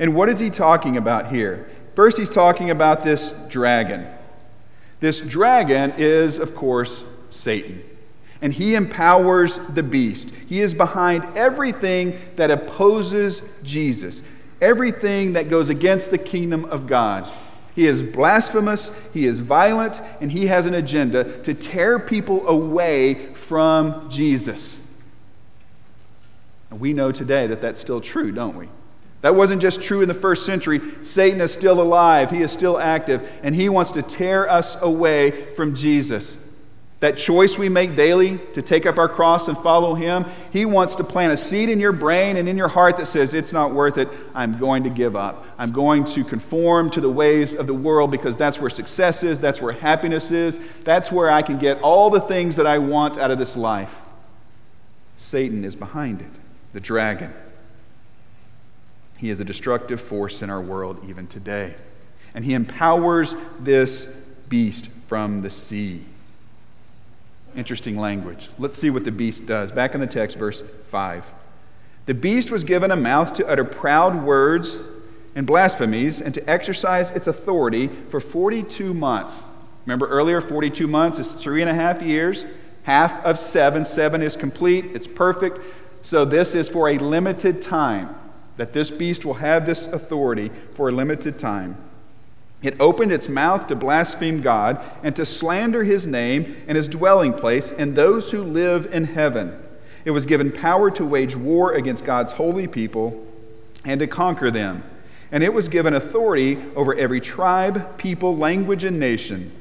And 0.00 0.14
what 0.14 0.28
is 0.28 0.40
he 0.40 0.50
talking 0.50 0.96
about 0.96 1.30
here? 1.30 1.68
First, 1.94 2.18
he's 2.18 2.28
talking 2.28 2.70
about 2.70 3.04
this 3.04 3.32
dragon. 3.48 4.06
This 4.98 5.20
dragon 5.20 5.92
is, 5.96 6.38
of 6.38 6.56
course, 6.56 7.04
Satan. 7.30 7.82
And 8.40 8.52
he 8.52 8.74
empowers 8.74 9.60
the 9.74 9.82
beast. 9.82 10.30
He 10.48 10.60
is 10.60 10.74
behind 10.74 11.24
everything 11.36 12.18
that 12.36 12.50
opposes 12.50 13.42
Jesus, 13.62 14.22
everything 14.60 15.34
that 15.34 15.50
goes 15.50 15.68
against 15.68 16.10
the 16.10 16.18
kingdom 16.18 16.64
of 16.64 16.86
God. 16.86 17.30
He 17.74 17.86
is 17.86 18.02
blasphemous, 18.02 18.90
he 19.12 19.26
is 19.26 19.40
violent, 19.40 20.00
and 20.20 20.30
he 20.30 20.46
has 20.46 20.66
an 20.66 20.74
agenda 20.74 21.42
to 21.42 21.54
tear 21.54 21.98
people 21.98 22.46
away 22.48 23.34
from 23.34 24.08
Jesus. 24.10 24.80
And 26.74 26.80
we 26.80 26.92
know 26.92 27.12
today 27.12 27.46
that 27.46 27.60
that's 27.60 27.78
still 27.78 28.00
true, 28.00 28.32
don't 28.32 28.56
we? 28.56 28.68
That 29.20 29.36
wasn't 29.36 29.62
just 29.62 29.80
true 29.80 30.02
in 30.02 30.08
the 30.08 30.12
first 30.12 30.44
century. 30.44 30.80
Satan 31.04 31.40
is 31.40 31.52
still 31.52 31.80
alive, 31.80 32.32
he 32.32 32.42
is 32.42 32.50
still 32.50 32.80
active, 32.80 33.30
and 33.44 33.54
he 33.54 33.68
wants 33.68 33.92
to 33.92 34.02
tear 34.02 34.50
us 34.50 34.76
away 34.82 35.54
from 35.54 35.76
Jesus. 35.76 36.36
That 36.98 37.16
choice 37.16 37.56
we 37.56 37.68
make 37.68 37.94
daily 37.94 38.40
to 38.54 38.60
take 38.60 38.86
up 38.86 38.98
our 38.98 39.08
cross 39.08 39.46
and 39.46 39.56
follow 39.58 39.94
Him, 39.94 40.24
He 40.52 40.64
wants 40.64 40.94
to 40.94 41.04
plant 41.04 41.34
a 41.34 41.36
seed 41.36 41.68
in 41.68 41.78
your 41.78 41.92
brain 41.92 42.38
and 42.38 42.48
in 42.48 42.56
your 42.56 42.68
heart 42.68 42.96
that 42.96 43.06
says, 43.06 43.34
It's 43.34 43.52
not 43.52 43.74
worth 43.74 43.98
it. 43.98 44.08
I'm 44.34 44.58
going 44.58 44.84
to 44.84 44.90
give 44.90 45.14
up. 45.14 45.44
I'm 45.58 45.70
going 45.70 46.04
to 46.06 46.24
conform 46.24 46.88
to 46.92 47.02
the 47.02 47.10
ways 47.10 47.52
of 47.54 47.66
the 47.66 47.74
world 47.74 48.10
because 48.10 48.38
that's 48.38 48.58
where 48.58 48.70
success 48.70 49.22
is, 49.22 49.38
that's 49.38 49.60
where 49.60 49.74
happiness 49.74 50.30
is, 50.30 50.58
that's 50.82 51.12
where 51.12 51.30
I 51.30 51.42
can 51.42 51.58
get 51.58 51.78
all 51.82 52.08
the 52.08 52.22
things 52.22 52.56
that 52.56 52.66
I 52.66 52.78
want 52.78 53.18
out 53.18 53.30
of 53.30 53.38
this 53.38 53.54
life. 53.54 53.94
Satan 55.18 55.64
is 55.64 55.76
behind 55.76 56.20
it, 56.20 56.30
the 56.74 56.80
dragon. 56.80 57.32
He 59.16 59.30
is 59.30 59.40
a 59.40 59.44
destructive 59.44 60.00
force 60.00 60.42
in 60.42 60.50
our 60.50 60.60
world 60.60 60.98
even 61.08 61.26
today. 61.26 61.74
And 62.34 62.44
He 62.44 62.52
empowers 62.52 63.34
this 63.60 64.06
beast 64.48 64.88
from 65.08 65.38
the 65.38 65.48
sea. 65.48 66.04
Interesting 67.56 67.96
language. 67.96 68.50
Let's 68.58 68.76
see 68.76 68.90
what 68.90 69.04
the 69.04 69.12
beast 69.12 69.46
does. 69.46 69.70
Back 69.70 69.94
in 69.94 70.00
the 70.00 70.06
text, 70.06 70.36
verse 70.36 70.62
5. 70.90 71.24
The 72.06 72.14
beast 72.14 72.50
was 72.50 72.64
given 72.64 72.90
a 72.90 72.96
mouth 72.96 73.32
to 73.34 73.46
utter 73.46 73.64
proud 73.64 74.24
words 74.24 74.78
and 75.36 75.46
blasphemies 75.46 76.20
and 76.20 76.34
to 76.34 76.50
exercise 76.50 77.10
its 77.12 77.28
authority 77.28 77.88
for 78.08 78.18
42 78.18 78.92
months. 78.92 79.44
Remember 79.86 80.08
earlier, 80.08 80.40
42 80.40 80.88
months 80.88 81.18
is 81.18 81.32
three 81.32 81.60
and 81.60 81.70
a 81.70 81.74
half 81.74 82.02
years. 82.02 82.44
Half 82.82 83.24
of 83.24 83.38
seven. 83.38 83.84
Seven 83.84 84.20
is 84.20 84.36
complete, 84.36 84.86
it's 84.86 85.06
perfect. 85.06 85.58
So 86.04 86.26
this 86.26 86.54
is 86.54 86.68
for 86.68 86.90
a 86.90 86.98
limited 86.98 87.62
time, 87.62 88.14
that 88.58 88.74
this 88.74 88.90
beast 88.90 89.24
will 89.24 89.34
have 89.34 89.64
this 89.64 89.86
authority 89.86 90.50
for 90.74 90.90
a 90.90 90.92
limited 90.92 91.38
time. 91.38 91.78
It 92.62 92.76
opened 92.78 93.10
its 93.10 93.28
mouth 93.28 93.66
to 93.68 93.74
blaspheme 93.74 94.42
God 94.42 94.84
and 95.02 95.16
to 95.16 95.24
slander 95.24 95.82
his 95.82 96.06
name 96.06 96.62
and 96.68 96.76
his 96.76 96.88
dwelling 96.88 97.32
place 97.32 97.72
and 97.72 97.96
those 97.96 98.30
who 98.30 98.42
live 98.42 98.86
in 98.92 99.04
heaven. 99.04 99.58
It 100.04 100.10
was 100.10 100.26
given 100.26 100.52
power 100.52 100.90
to 100.90 101.06
wage 101.06 101.34
war 101.34 101.72
against 101.72 102.04
God's 102.04 102.32
holy 102.32 102.66
people 102.66 103.26
and 103.86 103.98
to 104.00 104.06
conquer 104.06 104.50
them. 104.50 104.84
And 105.32 105.42
it 105.42 105.54
was 105.54 105.68
given 105.68 105.94
authority 105.94 106.58
over 106.76 106.94
every 106.94 107.20
tribe, 107.22 107.96
people, 107.96 108.36
language, 108.36 108.84
and 108.84 109.00
nation. 109.00 109.52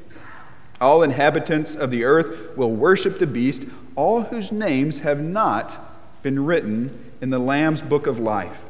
All 0.82 1.04
inhabitants 1.04 1.74
of 1.74 1.90
the 1.90 2.04
earth 2.04 2.58
will 2.58 2.72
worship 2.72 3.18
the 3.18 3.28
beast, 3.28 3.64
all 3.96 4.24
whose 4.24 4.52
names 4.52 5.00
have 5.00 5.22
not 5.22 5.93
been 6.24 6.44
written 6.44 7.14
in 7.22 7.30
the 7.30 7.40
Lamb's 7.40 7.82
book 7.82 8.08
of 8.08 8.18
life, 8.18 8.64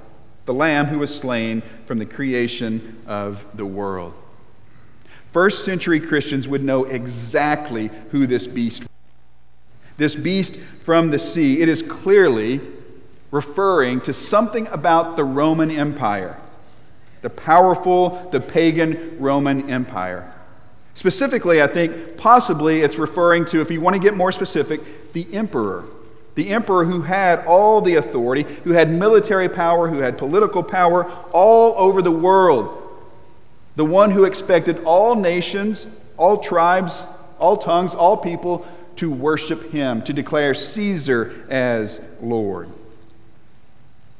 the 0.45 0.53
Lamb 0.53 0.87
who 0.87 0.99
was 0.99 1.15
slain 1.15 1.61
from 1.85 1.99
the 1.99 2.05
creation 2.05 3.01
of 3.07 3.45
the 3.53 3.65
world. 3.65 4.13
First 5.31 5.63
century 5.63 5.99
Christians 5.99 6.47
would 6.47 6.63
know 6.63 6.83
exactly 6.85 7.89
who 8.11 8.27
this 8.27 8.45
beast 8.45 8.81
was. 8.81 8.89
This 9.95 10.15
beast 10.15 10.55
from 10.83 11.11
the 11.11 11.19
sea, 11.19 11.61
it 11.61 11.69
is 11.69 11.81
clearly 11.81 12.59
referring 13.31 14.01
to 14.01 14.13
something 14.13 14.67
about 14.67 15.15
the 15.15 15.23
Roman 15.23 15.71
Empire, 15.71 16.37
the 17.21 17.29
powerful, 17.29 18.29
the 18.31 18.39
pagan 18.39 19.17
Roman 19.19 19.69
Empire. 19.69 20.31
Specifically, 20.95 21.61
I 21.61 21.67
think 21.67 22.17
possibly 22.17 22.81
it's 22.81 22.97
referring 22.97 23.45
to, 23.47 23.61
if 23.61 23.71
you 23.71 23.81
want 23.81 23.95
to 23.95 23.99
get 23.99 24.15
more 24.15 24.31
specific, 24.31 25.13
the 25.13 25.31
emperor. 25.33 25.85
The 26.35 26.49
emperor 26.49 26.85
who 26.85 27.01
had 27.01 27.45
all 27.45 27.81
the 27.81 27.95
authority, 27.95 28.43
who 28.63 28.71
had 28.71 28.89
military 28.91 29.49
power, 29.49 29.87
who 29.87 29.99
had 29.99 30.17
political 30.17 30.63
power 30.63 31.11
all 31.31 31.75
over 31.77 32.01
the 32.01 32.11
world 32.11 32.83
the 33.75 33.85
one 33.85 34.11
who 34.11 34.25
expected 34.25 34.83
all 34.83 35.15
nations, 35.15 35.87
all 36.17 36.37
tribes, 36.37 37.01
all 37.39 37.57
tongues, 37.57 37.95
all 37.95 38.17
people 38.17 38.67
to 38.97 39.11
worship 39.11 39.71
him, 39.71 40.03
to 40.03 40.13
declare 40.13 40.53
Caesar 40.53 41.45
as 41.49 41.99
Lord. 42.21 42.69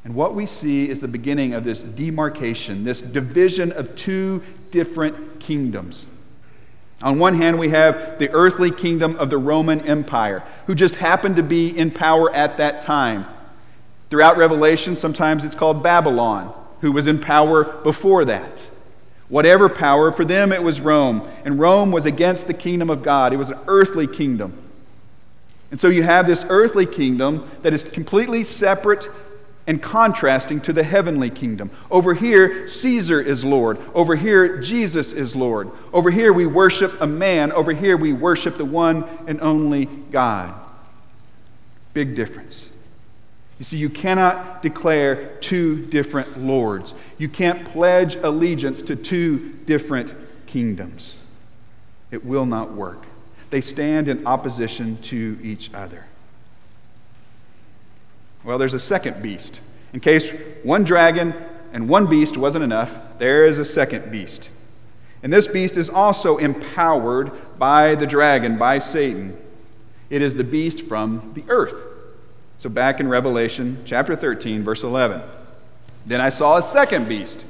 And 0.04 0.16
what 0.16 0.34
we 0.34 0.48
see 0.48 0.90
is 0.90 1.00
the 1.00 1.08
beginning 1.08 1.54
of 1.54 1.64
this 1.64 1.84
demarcation, 1.84 2.84
this 2.84 3.02
division 3.02 3.72
of 3.72 3.96
two 3.96 4.42
different 4.72 5.40
kingdoms. 5.40 6.08
On 7.04 7.20
one 7.20 7.36
hand, 7.36 7.60
we 7.60 7.70
have 7.70 8.18
the 8.18 8.30
earthly 8.32 8.72
kingdom 8.72 9.18
of 9.18 9.30
the 9.30 9.38
Roman 9.38 9.82
Empire, 9.82 10.42
who 10.68 10.74
just 10.74 10.96
happened 10.96 11.36
to 11.36 11.44
be 11.44 11.78
in 11.78 11.92
power 11.92 12.34
at 12.34 12.58
that 12.58 12.82
time. 12.82 13.26
Throughout 14.10 14.38
Revelation, 14.38 14.96
sometimes 14.96 15.44
it's 15.44 15.54
called 15.54 15.84
Babylon, 15.84 16.54
who 16.80 16.94
was 16.94 17.06
in 17.06 17.20
power 17.20 17.66
before 17.66 18.24
that. 18.26 18.58
Whatever 19.28 19.68
power, 19.68 20.14
for 20.14 20.24
them 20.24 20.54
it 20.54 20.64
was 20.64 20.80
Rome. 20.80 21.28
And 21.44 21.60
Rome 21.60 21.92
was 21.92 22.06
against 22.06 22.48
the 22.48 22.54
kingdom 22.54 22.90
of 22.90 23.04
God, 23.04 23.34
it 23.34 23.38
was 23.38 23.50
an 23.50 23.60
earthly 23.68 24.08
kingdom. 24.08 24.58
And 25.72 25.80
so 25.80 25.90
you 25.90 26.04
have 26.04 26.26
this 26.26 26.46
earthly 26.48 26.86
kingdom 26.86 27.50
that 27.64 27.74
is 27.74 27.84
completely 27.84 28.46
separate 28.46 29.10
and 29.66 29.82
contrasting 29.82 30.60
to 30.62 30.74
the 30.74 30.84
heavenly 30.84 31.30
kingdom. 31.30 31.72
Over 31.90 32.14
here, 32.14 32.68
Caesar 32.68 33.22
is 33.22 33.46
Lord. 33.46 33.78
Over 33.94 34.16
here, 34.16 34.58
Jesus 34.58 35.14
is 35.14 35.36
Lord. 35.36 35.72
Over 35.94 36.12
here, 36.12 36.34
we 36.34 36.46
worship 36.46 37.00
a 37.02 37.08
man. 37.08 37.52
Over 37.52 37.72
here, 37.72 37.96
we 37.96 38.12
worship 38.12 38.58
the 38.58 38.66
one 38.66 39.06
and 39.26 39.40
only 39.42 39.86
God. 39.86 40.54
Big 41.94 42.16
difference. 42.16 42.70
You 43.60 43.66
see, 43.66 43.78
you 43.78 43.90
cannot 43.90 44.62
declare 44.62 45.38
two 45.38 45.86
different 45.86 46.40
lords. 46.40 46.94
You 47.18 47.30
can't 47.30 47.66
pledge 47.66 48.16
allegiance 48.16 48.82
to 48.84 48.96
two 48.96 49.54
different 49.66 50.14
kingdoms. 50.48 51.18
It 52.12 52.26
will 52.26 52.46
not 52.46 52.74
work. 52.74 53.06
They 53.50 53.62
stand 53.62 54.10
in 54.10 54.26
opposition 54.28 54.98
to 55.04 55.38
each 55.42 55.74
other. 55.74 56.06
Well, 58.44 58.58
there's 58.58 58.74
a 58.74 58.80
second 58.80 59.22
beast. 59.22 59.62
In 59.94 60.00
case 60.00 60.32
one 60.64 60.84
dragon 60.84 61.34
and 61.72 61.88
one 61.88 62.08
beast 62.08 62.36
wasn't 62.36 62.64
enough, 62.64 63.00
there 63.20 63.46
is 63.46 63.58
a 63.58 63.66
second 63.66 64.12
beast. 64.12 64.50
And 65.22 65.32
this 65.32 65.48
beast 65.48 65.78
is 65.78 65.90
also 65.90 66.38
empowered 66.38 67.32
by 67.58 67.96
the 67.96 68.06
dragon, 68.06 68.58
by 68.58 68.80
Satan. 68.80 69.38
It 70.10 70.22
is 70.22 70.36
the 70.36 70.44
beast 70.44 70.82
from 70.82 71.32
the 71.34 71.44
earth. 71.48 71.76
So, 72.58 72.70
back 72.70 73.00
in 73.00 73.08
Revelation 73.08 73.82
chapter 73.86 74.16
13, 74.16 74.64
verse 74.64 74.84
11. 74.84 75.22
Then 76.06 76.20
I 76.22 76.30
saw 76.30 76.58
a 76.58 76.62
second 76.62 77.08
beast 77.08 77.44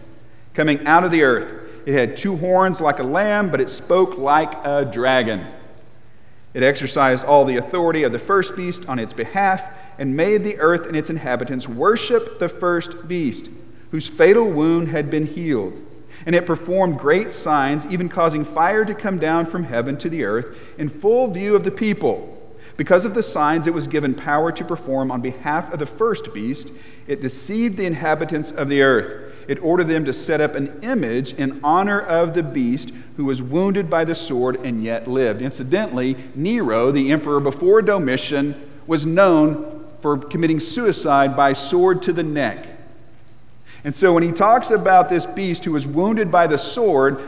coming 0.53 0.85
out 0.85 1.03
of 1.03 1.12
the 1.12 1.23
earth. 1.23 1.51
It 1.85 1.93
had 1.93 2.15
two 2.15 2.38
horns 2.38 2.79
like 2.79 3.00
a 3.00 3.03
lamb, 3.03 3.50
but 3.50 3.59
it 3.59 3.69
spoke 3.69 4.17
like 4.17 4.53
a 4.63 4.85
dragon. 4.85 5.45
It 6.53 6.62
exercised 6.62 7.25
all 7.25 7.45
the 7.45 7.57
authority 7.57 8.03
of 8.03 8.12
the 8.12 8.19
first 8.19 8.55
beast 8.55 8.85
on 8.88 9.00
its 9.00 9.13
behalf 9.13 9.63
and 9.97 10.15
made 10.15 10.43
the 10.43 10.59
earth 10.59 10.85
and 10.85 10.95
its 10.95 11.09
inhabitants 11.09 11.67
worship 11.67 12.39
the 12.39 12.50
first 12.50 13.07
beast, 13.07 13.50
whose 13.91 14.07
fatal 14.07 14.50
wound 14.50 14.89
had 14.89 15.09
been 15.09 15.25
healed. 15.25 15.79
And 16.25 16.35
it 16.35 16.45
performed 16.45 17.00
great 17.00 17.33
signs, 17.33 17.85
even 17.88 18.09
causing 18.09 18.45
fire 18.45 18.85
to 18.85 18.93
come 18.93 19.19
down 19.19 19.45
from 19.45 19.63
heaven 19.63 19.97
to 19.97 20.09
the 20.09 20.23
earth 20.23 20.57
in 20.77 20.89
full 20.89 21.29
view 21.31 21.55
of 21.55 21.63
the 21.63 21.71
people. 21.71 22.29
Because 22.75 23.05
of 23.05 23.13
the 23.13 23.23
signs 23.23 23.67
it 23.67 23.73
was 23.73 23.88
given 23.88 24.15
power 24.15 24.51
to 24.51 24.65
perform 24.65 25.12
on 25.12 25.21
behalf 25.21 25.71
of 25.71 25.79
the 25.79 25.85
first 25.85 26.33
beast, 26.33 26.69
it 27.07 27.21
deceived 27.21 27.77
the 27.77 27.85
inhabitants 27.85 28.51
of 28.51 28.69
the 28.69 28.81
earth. 28.81 29.31
It 29.47 29.62
ordered 29.62 29.89
them 29.89 30.05
to 30.05 30.13
set 30.13 30.41
up 30.41 30.55
an 30.55 30.79
image 30.81 31.33
in 31.33 31.59
honor 31.63 32.00
of 32.00 32.33
the 32.33 32.43
beast 32.43 32.91
who 33.17 33.25
was 33.25 33.41
wounded 33.41 33.89
by 33.89 34.05
the 34.05 34.15
sword 34.15 34.55
and 34.63 34.83
yet 34.83 35.07
lived. 35.07 35.41
Incidentally, 35.41 36.15
Nero, 36.33 36.91
the 36.91 37.12
emperor 37.12 37.39
before 37.39 37.81
Domitian, 37.81 38.69
was 38.88 39.05
known 39.05 39.82
for 40.03 40.17
committing 40.17 40.60
suicide 40.60 41.33
by 41.33 41.53
sword 41.53 42.03
to 42.03 42.12
the 42.12 42.22
neck. 42.22 42.67
And 43.86 43.95
so 43.95 44.12
when 44.12 44.22
he 44.22 44.33
talks 44.33 44.69
about 44.69 45.07
this 45.10 45.25
beast 45.25 45.63
who 45.63 45.72
was 45.72 45.88
wounded 45.88 46.29
by 46.29 46.45
the 46.45 46.57
sword, 46.57 47.22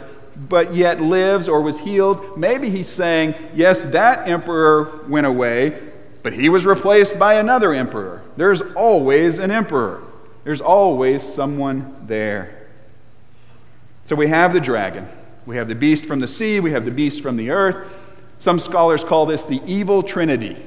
but 0.50 0.76
yet 0.76 1.02
lives 1.02 1.48
or 1.48 1.62
was 1.62 1.80
healed. 1.80 2.38
Maybe 2.38 2.70
he's 2.70 2.90
saying, 2.90 3.34
yes, 3.54 3.82
that 3.84 4.28
emperor 4.28 5.06
went 5.08 5.26
away, 5.26 5.82
but 6.22 6.34
he 6.34 6.50
was 6.50 6.66
replaced 6.66 7.18
by 7.18 7.36
another 7.36 7.74
emperor. 7.74 8.22
There's 8.36 8.62
always 8.62 9.40
an 9.40 9.52
emperor, 9.52 10.04
there's 10.44 10.60
always 10.60 11.24
someone 11.24 11.96
there. 12.08 12.68
So 14.04 14.18
we 14.18 14.28
have 14.28 14.52
the 14.52 14.60
dragon, 14.60 15.08
We 15.46 15.56
have 15.56 15.70
the 15.70 15.76
beast 15.76 16.06
from 16.06 16.20
the 16.20 16.28
sea, 16.28 16.60
we 16.60 16.72
have 16.72 16.84
the 16.84 16.92
beast 16.92 17.22
from 17.22 17.38
the 17.38 17.52
earth. 17.52 17.90
Some 18.40 18.60
scholars 18.60 19.02
call 19.02 19.26
this 19.26 19.46
the 19.46 19.62
evil 19.66 20.04
trinity. 20.04 20.62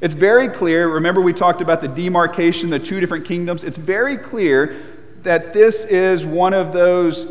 It's 0.00 0.14
very 0.14 0.48
clear, 0.48 0.88
remember 0.88 1.20
we 1.20 1.32
talked 1.32 1.60
about 1.60 1.80
the 1.80 1.88
demarcation, 1.88 2.70
the 2.70 2.78
two 2.78 3.00
different 3.00 3.24
kingdoms. 3.24 3.64
It's 3.64 3.78
very 3.78 4.16
clear 4.16 4.76
that 5.24 5.52
this 5.52 5.84
is 5.84 6.24
one 6.24 6.54
of 6.54 6.72
those 6.72 7.26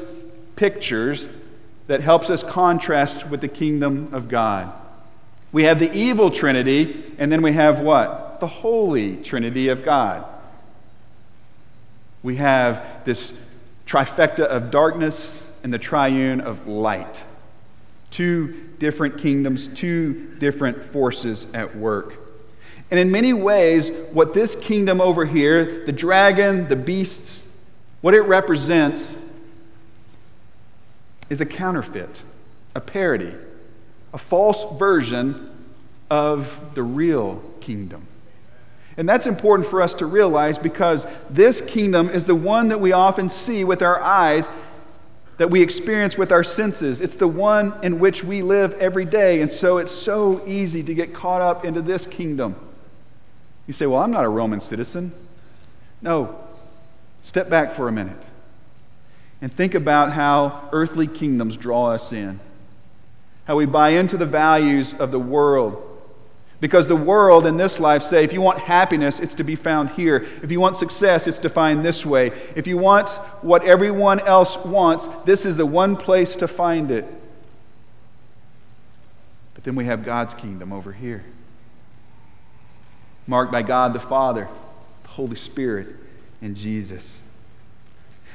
pictures 0.57 1.29
that 1.87 2.01
helps 2.01 2.29
us 2.29 2.43
contrast 2.43 3.27
with 3.27 3.39
the 3.39 3.47
kingdom 3.47 4.13
of 4.13 4.27
God. 4.27 4.73
We 5.53 5.63
have 5.63 5.79
the 5.79 5.91
evil 5.93 6.29
trinity, 6.29 7.05
and 7.17 7.31
then 7.31 7.41
we 7.41 7.53
have 7.53 7.79
what? 7.79 8.41
The 8.41 8.47
holy 8.47 9.15
trinity 9.17 9.69
of 9.69 9.85
God. 9.85 10.25
We 12.21 12.35
have 12.35 12.83
this 13.05 13.31
trifecta 13.85 14.41
of 14.41 14.71
darkness 14.71 15.41
and 15.63 15.73
the 15.73 15.79
triune 15.79 16.41
of 16.41 16.67
light. 16.67 17.23
Two 18.11 18.69
different 18.79 19.17
kingdoms, 19.17 19.69
two 19.69 20.35
different 20.39 20.83
forces 20.83 21.47
at 21.53 21.77
work. 21.77 22.26
And 22.89 22.99
in 22.99 23.11
many 23.11 23.33
ways, 23.33 23.91
what 24.11 24.33
this 24.33 24.55
kingdom 24.55 25.01
over 25.01 25.25
here, 25.25 25.85
the 25.85 25.91
dragon, 25.91 26.67
the 26.69 26.75
beasts, 26.75 27.41
what 28.01 28.13
it 28.13 28.21
represents 28.21 29.15
is 31.29 31.41
a 31.41 31.45
counterfeit, 31.45 32.21
a 32.75 32.79
parody, 32.79 33.33
a 34.13 34.17
false 34.17 34.77
version 34.79 35.49
of 36.09 36.73
the 36.73 36.83
real 36.83 37.41
kingdom. 37.59 38.07
And 38.95 39.07
that's 39.07 39.25
important 39.25 39.67
for 39.69 39.81
us 39.81 39.93
to 39.95 40.05
realize 40.05 40.57
because 40.57 41.05
this 41.29 41.61
kingdom 41.61 42.09
is 42.09 42.25
the 42.25 42.35
one 42.35 42.69
that 42.69 42.79
we 42.79 42.93
often 42.93 43.29
see 43.29 43.63
with 43.63 43.81
our 43.81 44.01
eyes, 44.01 44.47
that 45.37 45.51
we 45.51 45.61
experience 45.61 46.17
with 46.17 46.31
our 46.31 46.43
senses. 46.43 47.01
It's 47.01 47.15
the 47.15 47.27
one 47.27 47.73
in 47.83 47.99
which 47.99 48.23
we 48.23 48.41
live 48.41 48.73
every 48.75 49.05
day. 49.05 49.41
And 49.41 49.51
so 49.51 49.77
it's 49.77 49.91
so 49.91 50.41
easy 50.47 50.81
to 50.81 50.93
get 50.95 51.13
caught 51.13 51.41
up 51.41 51.63
into 51.63 51.81
this 51.81 52.07
kingdom. 52.07 52.55
You 53.67 53.73
say, 53.73 53.85
Well, 53.85 54.01
I'm 54.01 54.11
not 54.11 54.25
a 54.25 54.29
Roman 54.29 54.61
citizen. 54.61 55.11
No. 56.01 56.39
Step 57.21 57.49
back 57.49 57.73
for 57.73 57.87
a 57.87 57.91
minute 57.91 58.21
and 59.41 59.53
think 59.53 59.75
about 59.75 60.13
how 60.13 60.69
earthly 60.71 61.07
kingdoms 61.07 61.57
draw 61.57 61.91
us 61.91 62.11
in, 62.11 62.39
how 63.45 63.55
we 63.55 63.65
buy 63.65 63.89
into 63.89 64.17
the 64.17 64.25
values 64.25 64.93
of 64.93 65.11
the 65.11 65.19
world 65.19 65.87
because 66.59 66.87
the 66.87 66.95
world 66.95 67.45
in 67.45 67.57
this 67.57 67.79
life 67.79 68.01
say 68.03 68.23
if 68.23 68.33
you 68.33 68.41
want 68.41 68.59
happiness, 68.59 69.19
it's 69.19 69.35
to 69.35 69.43
be 69.43 69.55
found 69.55 69.91
here. 69.91 70.25
If 70.41 70.51
you 70.51 70.59
want 70.59 70.75
success, 70.75 71.27
it's 71.27 71.39
defined 71.39 71.85
this 71.85 72.05
way. 72.05 72.31
If 72.55 72.65
you 72.65 72.77
want 72.77 73.09
what 73.41 73.63
everyone 73.63 74.19
else 74.21 74.57
wants, 74.57 75.07
this 75.25 75.45
is 75.45 75.57
the 75.57 75.65
one 75.65 75.95
place 75.95 76.35
to 76.37 76.47
find 76.47 76.89
it. 76.89 77.05
But 79.53 79.63
then 79.63 79.75
we 79.75 79.85
have 79.85 80.03
God's 80.03 80.33
kingdom 80.33 80.73
over 80.73 80.91
here, 80.91 81.23
marked 83.27 83.51
by 83.51 83.61
God 83.61 83.93
the 83.93 83.99
Father, 83.99 84.47
the 85.03 85.09
Holy 85.09 85.35
Spirit, 85.35 85.95
and 86.41 86.55
Jesus. 86.55 87.21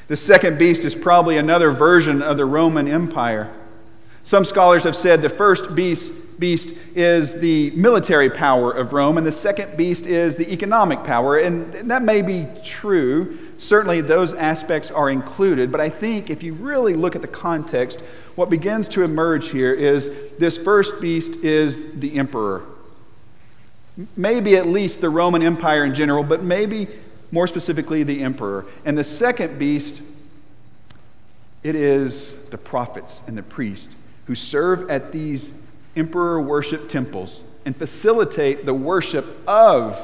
The 0.08 0.16
second 0.16 0.58
beast 0.58 0.84
is 0.84 0.94
probably 0.94 1.38
another 1.38 1.70
version 1.70 2.22
of 2.22 2.36
the 2.36 2.44
Roman 2.44 2.86
Empire. 2.86 3.52
Some 4.24 4.44
scholars 4.44 4.84
have 4.84 4.94
said 4.94 5.22
the 5.22 5.28
first 5.28 5.74
beast 5.74 6.12
beast 6.42 6.70
is 6.96 7.34
the 7.34 7.70
military 7.70 8.28
power 8.28 8.72
of 8.72 8.92
Rome, 8.92 9.16
and 9.16 9.24
the 9.24 9.30
second 9.30 9.76
beast 9.76 10.06
is 10.06 10.34
the 10.34 10.52
economic 10.52 11.04
power. 11.04 11.38
And, 11.38 11.72
and 11.72 11.88
that 11.88 12.02
may 12.02 12.20
be 12.20 12.48
true. 12.64 13.38
Certainly, 13.58 14.00
those 14.02 14.32
aspects 14.32 14.90
are 14.90 15.08
included. 15.08 15.70
But 15.70 15.80
I 15.80 15.88
think 15.88 16.30
if 16.30 16.42
you 16.42 16.54
really 16.54 16.94
look 16.94 17.14
at 17.14 17.22
the 17.22 17.28
context, 17.28 18.00
what 18.34 18.50
begins 18.50 18.88
to 18.88 19.04
emerge 19.04 19.50
here 19.50 19.72
is 19.72 20.10
this 20.38 20.58
first 20.58 21.00
beast 21.00 21.32
is 21.44 21.80
the 22.00 22.18
emperor. 22.18 22.64
Maybe 24.16 24.56
at 24.56 24.66
least 24.66 25.00
the 25.00 25.10
Roman 25.10 25.42
Empire 25.42 25.84
in 25.84 25.94
general, 25.94 26.24
but 26.24 26.42
maybe 26.42 26.88
more 27.30 27.46
specifically 27.46 28.02
the 28.02 28.22
emperor. 28.22 28.66
And 28.84 28.96
the 28.96 29.04
second 29.04 29.58
beast, 29.58 30.00
it 31.62 31.74
is 31.74 32.36
the 32.50 32.58
prophets 32.58 33.22
and 33.26 33.36
the 33.36 33.42
priests 33.42 33.94
who 34.26 34.34
serve 34.34 34.90
at 34.90 35.12
these 35.12 35.52
emperor 35.96 36.40
worship 36.40 36.88
temples 36.88 37.42
and 37.64 37.76
facilitate 37.76 38.66
the 38.66 38.74
worship 38.74 39.26
of 39.46 39.98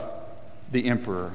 the 0.71 0.87
emperor. 0.87 1.33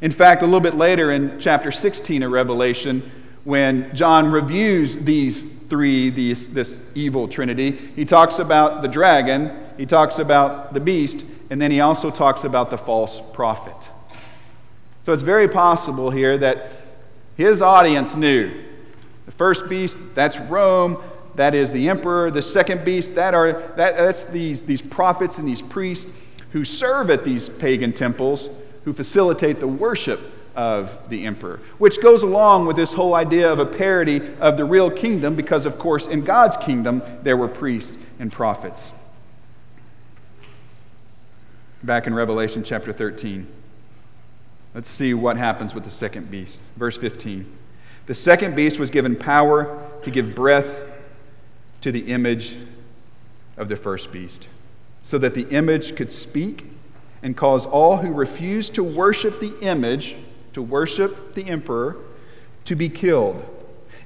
In 0.00 0.12
fact, 0.12 0.42
a 0.42 0.44
little 0.44 0.60
bit 0.60 0.74
later 0.74 1.10
in 1.10 1.40
chapter 1.40 1.72
16 1.72 2.22
of 2.22 2.30
Revelation, 2.30 3.10
when 3.44 3.94
John 3.94 4.30
reviews 4.30 4.96
these 4.96 5.44
three, 5.68 6.10
these, 6.10 6.50
this 6.50 6.78
evil 6.94 7.26
trinity, 7.28 7.72
he 7.96 8.04
talks 8.04 8.38
about 8.38 8.82
the 8.82 8.88
dragon, 8.88 9.67
he 9.78 9.86
talks 9.86 10.18
about 10.18 10.74
the 10.74 10.80
beast, 10.80 11.24
and 11.48 11.62
then 11.62 11.70
he 11.70 11.80
also 11.80 12.10
talks 12.10 12.44
about 12.44 12.68
the 12.68 12.76
false 12.76 13.22
prophet. 13.32 13.76
So 15.06 15.14
it's 15.14 15.22
very 15.22 15.48
possible 15.48 16.10
here 16.10 16.36
that 16.36 16.72
his 17.36 17.62
audience 17.62 18.14
knew 18.14 18.64
the 19.24 19.32
first 19.32 19.68
beast, 19.68 19.96
that's 20.14 20.38
Rome, 20.38 21.02
that 21.36 21.54
is 21.54 21.70
the 21.70 21.88
emperor. 21.88 22.30
The 22.30 22.42
second 22.42 22.84
beast, 22.84 23.14
that 23.14 23.32
are, 23.32 23.52
that, 23.76 23.96
that's 23.96 24.24
these, 24.24 24.62
these 24.62 24.82
prophets 24.82 25.38
and 25.38 25.46
these 25.46 25.62
priests 25.62 26.10
who 26.50 26.64
serve 26.64 27.10
at 27.10 27.24
these 27.24 27.48
pagan 27.48 27.92
temples, 27.92 28.50
who 28.84 28.92
facilitate 28.92 29.60
the 29.60 29.68
worship 29.68 30.20
of 30.56 30.98
the 31.08 31.24
emperor, 31.24 31.60
which 31.78 32.02
goes 32.02 32.24
along 32.24 32.66
with 32.66 32.74
this 32.74 32.92
whole 32.92 33.14
idea 33.14 33.52
of 33.52 33.60
a 33.60 33.66
parody 33.66 34.20
of 34.40 34.56
the 34.56 34.64
real 34.64 34.90
kingdom, 34.90 35.36
because, 35.36 35.64
of 35.64 35.78
course, 35.78 36.06
in 36.06 36.22
God's 36.22 36.56
kingdom, 36.56 37.02
there 37.22 37.36
were 37.36 37.48
priests 37.48 37.96
and 38.18 38.32
prophets. 38.32 38.90
Back 41.82 42.08
in 42.08 42.14
Revelation 42.14 42.64
chapter 42.64 42.92
13, 42.92 43.46
let's 44.74 44.90
see 44.90 45.14
what 45.14 45.36
happens 45.36 45.74
with 45.74 45.84
the 45.84 45.90
second 45.90 46.28
beast. 46.28 46.58
Verse 46.76 46.96
15. 46.96 47.56
The 48.06 48.14
second 48.14 48.56
beast 48.56 48.80
was 48.80 48.90
given 48.90 49.14
power 49.14 49.80
to 50.02 50.10
give 50.10 50.34
breath 50.34 50.66
to 51.82 51.92
the 51.92 52.10
image 52.10 52.56
of 53.56 53.68
the 53.68 53.76
first 53.76 54.10
beast, 54.10 54.48
so 55.02 55.18
that 55.18 55.34
the 55.34 55.48
image 55.50 55.94
could 55.94 56.10
speak 56.10 56.66
and 57.22 57.36
cause 57.36 57.64
all 57.64 57.98
who 57.98 58.12
refused 58.12 58.74
to 58.74 58.82
worship 58.82 59.38
the 59.38 59.56
image, 59.60 60.16
to 60.54 60.62
worship 60.62 61.34
the 61.34 61.46
emperor, 61.46 61.96
to 62.64 62.74
be 62.74 62.88
killed. 62.88 63.44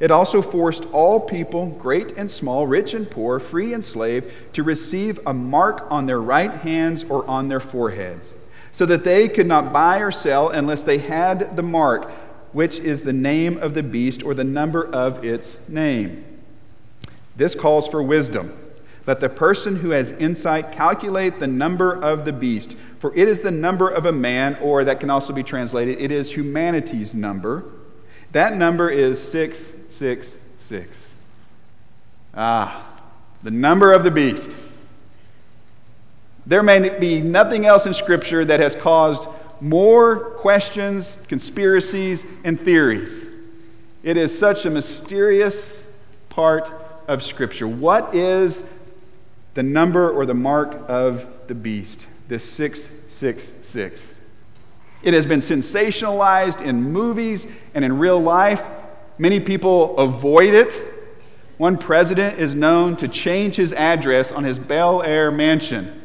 It 0.01 0.11
also 0.11 0.43
forced 0.43 0.85
all 0.93 1.21
people, 1.21 1.67
great 1.67 2.17
and 2.17 2.31
small, 2.31 2.67
rich 2.67 2.95
and 2.95 3.09
poor, 3.11 3.39
free 3.39 3.73
and 3.73 3.85
slave, 3.85 4.33
to 4.53 4.63
receive 4.63 5.21
a 5.27 5.33
mark 5.33 5.87
on 5.91 6.07
their 6.07 6.21
right 6.21 6.53
hands 6.53 7.05
or 7.05 7.25
on 7.27 7.49
their 7.49 7.61
foreheads, 7.61 8.33
so 8.73 8.85
that 8.87 9.05
they 9.05 9.29
could 9.29 9.47
not 9.47 9.73
buy 9.73 9.99
or 9.99 10.11
sell 10.11 10.49
unless 10.49 10.83
they 10.83 10.99
had 10.99 11.57
the 11.57 11.63
mark, 11.63 12.11
which 12.53 12.79
is 12.81 13.03
the 13.03 13.13
name 13.13 13.59
of 13.59 13.75
the 13.75 13.83
beast 13.83 14.23
or 14.23 14.35
the 14.35 14.45
number 14.45 14.85
of 14.85 15.25
its 15.25 15.59
name. 15.69 16.25
This 17.37 17.55
calls 17.55 17.87
for 17.87 18.03
wisdom. 18.03 18.59
Let 19.07 19.21
the 19.21 19.29
person 19.29 19.77
who 19.77 19.91
has 19.91 20.13
insight 20.13 20.73
calculate 20.73 21.41
the 21.41 21.47
number 21.47 21.93
of 21.93 22.25
the 22.25 22.33
beast, 22.33 22.77
for 22.99 23.15
it 23.17 23.27
is 23.27 23.41
the 23.41 23.51
number 23.51 23.89
of 23.89 24.07
a 24.07 24.13
man, 24.13 24.57
or 24.63 24.85
that 24.85 25.01
can 25.01 25.11
also 25.11 25.33
be 25.33 25.43
translated, 25.43 26.01
it 26.01 26.13
is 26.13 26.33
humanity's 26.33 27.15
number. 27.15 27.65
That 28.33 28.57
number 28.57 28.89
is 28.91 29.21
666. 30.03 30.99
Ah, 32.35 32.91
the 33.45 33.53
number 33.53 33.93
of 33.93 34.03
the 34.03 34.11
beast. 34.11 34.51
There 36.45 36.65
may 36.65 36.89
be 36.99 37.21
nothing 37.21 37.67
else 37.67 37.87
in 37.87 37.95
Scripture 37.95 38.45
that 38.45 38.59
has 38.59 38.75
caused 38.75 39.29
more 39.61 40.17
questions, 40.39 41.17
conspiracies, 41.29 42.27
and 42.43 42.61
theories. 42.61 43.25
It 44.03 44.17
is 44.17 44.37
such 44.37 44.67
a 44.67 44.71
mysterious 44.71 45.85
part 46.31 46.69
of 47.07 47.23
Scripture. 47.23 47.69
What 47.69 48.13
is 48.13 48.61
the 49.55 49.63
number 49.63 50.11
or 50.11 50.27
the 50.27 50.35
mark 50.35 50.83
of 50.89 51.29
the 51.47 51.55
beast? 51.55 52.09
This 52.27 52.43
666. 52.43 54.03
It 55.05 55.15
has 55.15 55.27
been 55.27 55.41
sensationalized 55.41 56.61
in 56.61 56.91
movies 56.91 57.47
and 57.73 57.85
in 57.85 58.01
real 58.01 58.21
life. 58.21 58.65
Many 59.19 59.41
people 59.41 59.97
avoid 59.99 60.55
it. 60.55 60.81
One 61.59 61.77
president 61.77 62.39
is 62.39 62.55
known 62.55 62.97
to 62.97 63.09
change 63.09 63.57
his 63.57 63.73
address 63.73 64.33
on 64.33 64.45
his 64.45 64.59
Bel 64.59 65.03
Air 65.03 65.31
mansion. 65.31 66.03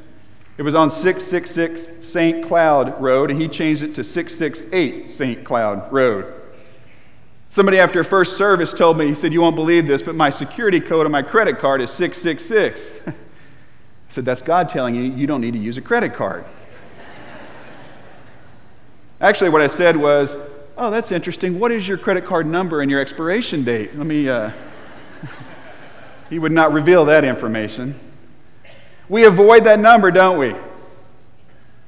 It 0.57 0.63
was 0.63 0.75
on 0.75 0.89
666 0.89 2.07
St. 2.07 2.45
Cloud 2.45 3.01
Road, 3.01 3.31
and 3.31 3.39
he 3.41 3.47
changed 3.47 3.83
it 3.83 3.93
to 3.95 4.03
668 4.03 5.09
St. 5.09 5.43
Cloud 5.43 5.91
Road. 5.91 6.33
Somebody 7.51 7.79
after 7.79 8.03
first 8.03 8.37
service 8.37 8.73
told 8.73 8.97
me, 8.97 9.07
he 9.07 9.15
said, 9.15 9.31
You 9.31 9.41
won't 9.41 9.55
believe 9.55 9.87
this, 9.87 10.01
but 10.01 10.15
my 10.15 10.29
security 10.29 10.79
code 10.79 11.05
on 11.05 11.11
my 11.11 11.21
credit 11.21 11.59
card 11.59 11.81
is 11.81 11.91
666. 11.91 12.81
I 13.07 13.13
said, 14.09 14.25
That's 14.25 14.41
God 14.41 14.69
telling 14.69 14.95
you 14.95 15.03
you 15.03 15.27
don't 15.27 15.41
need 15.41 15.53
to 15.53 15.59
use 15.59 15.77
a 15.77 15.81
credit 15.81 16.13
card. 16.15 16.45
Actually, 19.21 19.49
what 19.49 19.61
I 19.61 19.67
said 19.67 19.95
was, 19.95 20.35
Oh, 20.79 20.91
that's 20.91 21.11
interesting. 21.11 21.57
What 21.57 21.71
is 21.71 21.87
your 21.87 21.97
credit 21.97 22.27
card 22.27 22.45
number 22.45 22.81
and 22.81 22.91
your 22.91 23.01
expiration 23.01 23.63
date? 23.63 23.97
Let 23.97 24.05
me, 24.05 24.29
uh, 24.29 24.51
he 26.29 26.37
would 26.37 26.51
not 26.51 26.71
reveal 26.71 27.05
that 27.05 27.23
information. 27.23 27.99
We 29.09 29.25
avoid 29.25 29.63
that 29.63 29.79
number, 29.79 30.11
don't 30.11 30.37
we? 30.37 30.55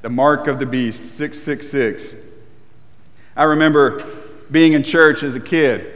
The 0.02 0.10
mark 0.10 0.48
of 0.48 0.58
the 0.58 0.66
beast, 0.66 1.04
666. 1.04 2.16
I 3.38 3.44
remember 3.44 4.04
being 4.50 4.74
in 4.74 4.82
church 4.82 5.22
as 5.22 5.36
a 5.36 5.40
kid, 5.40 5.94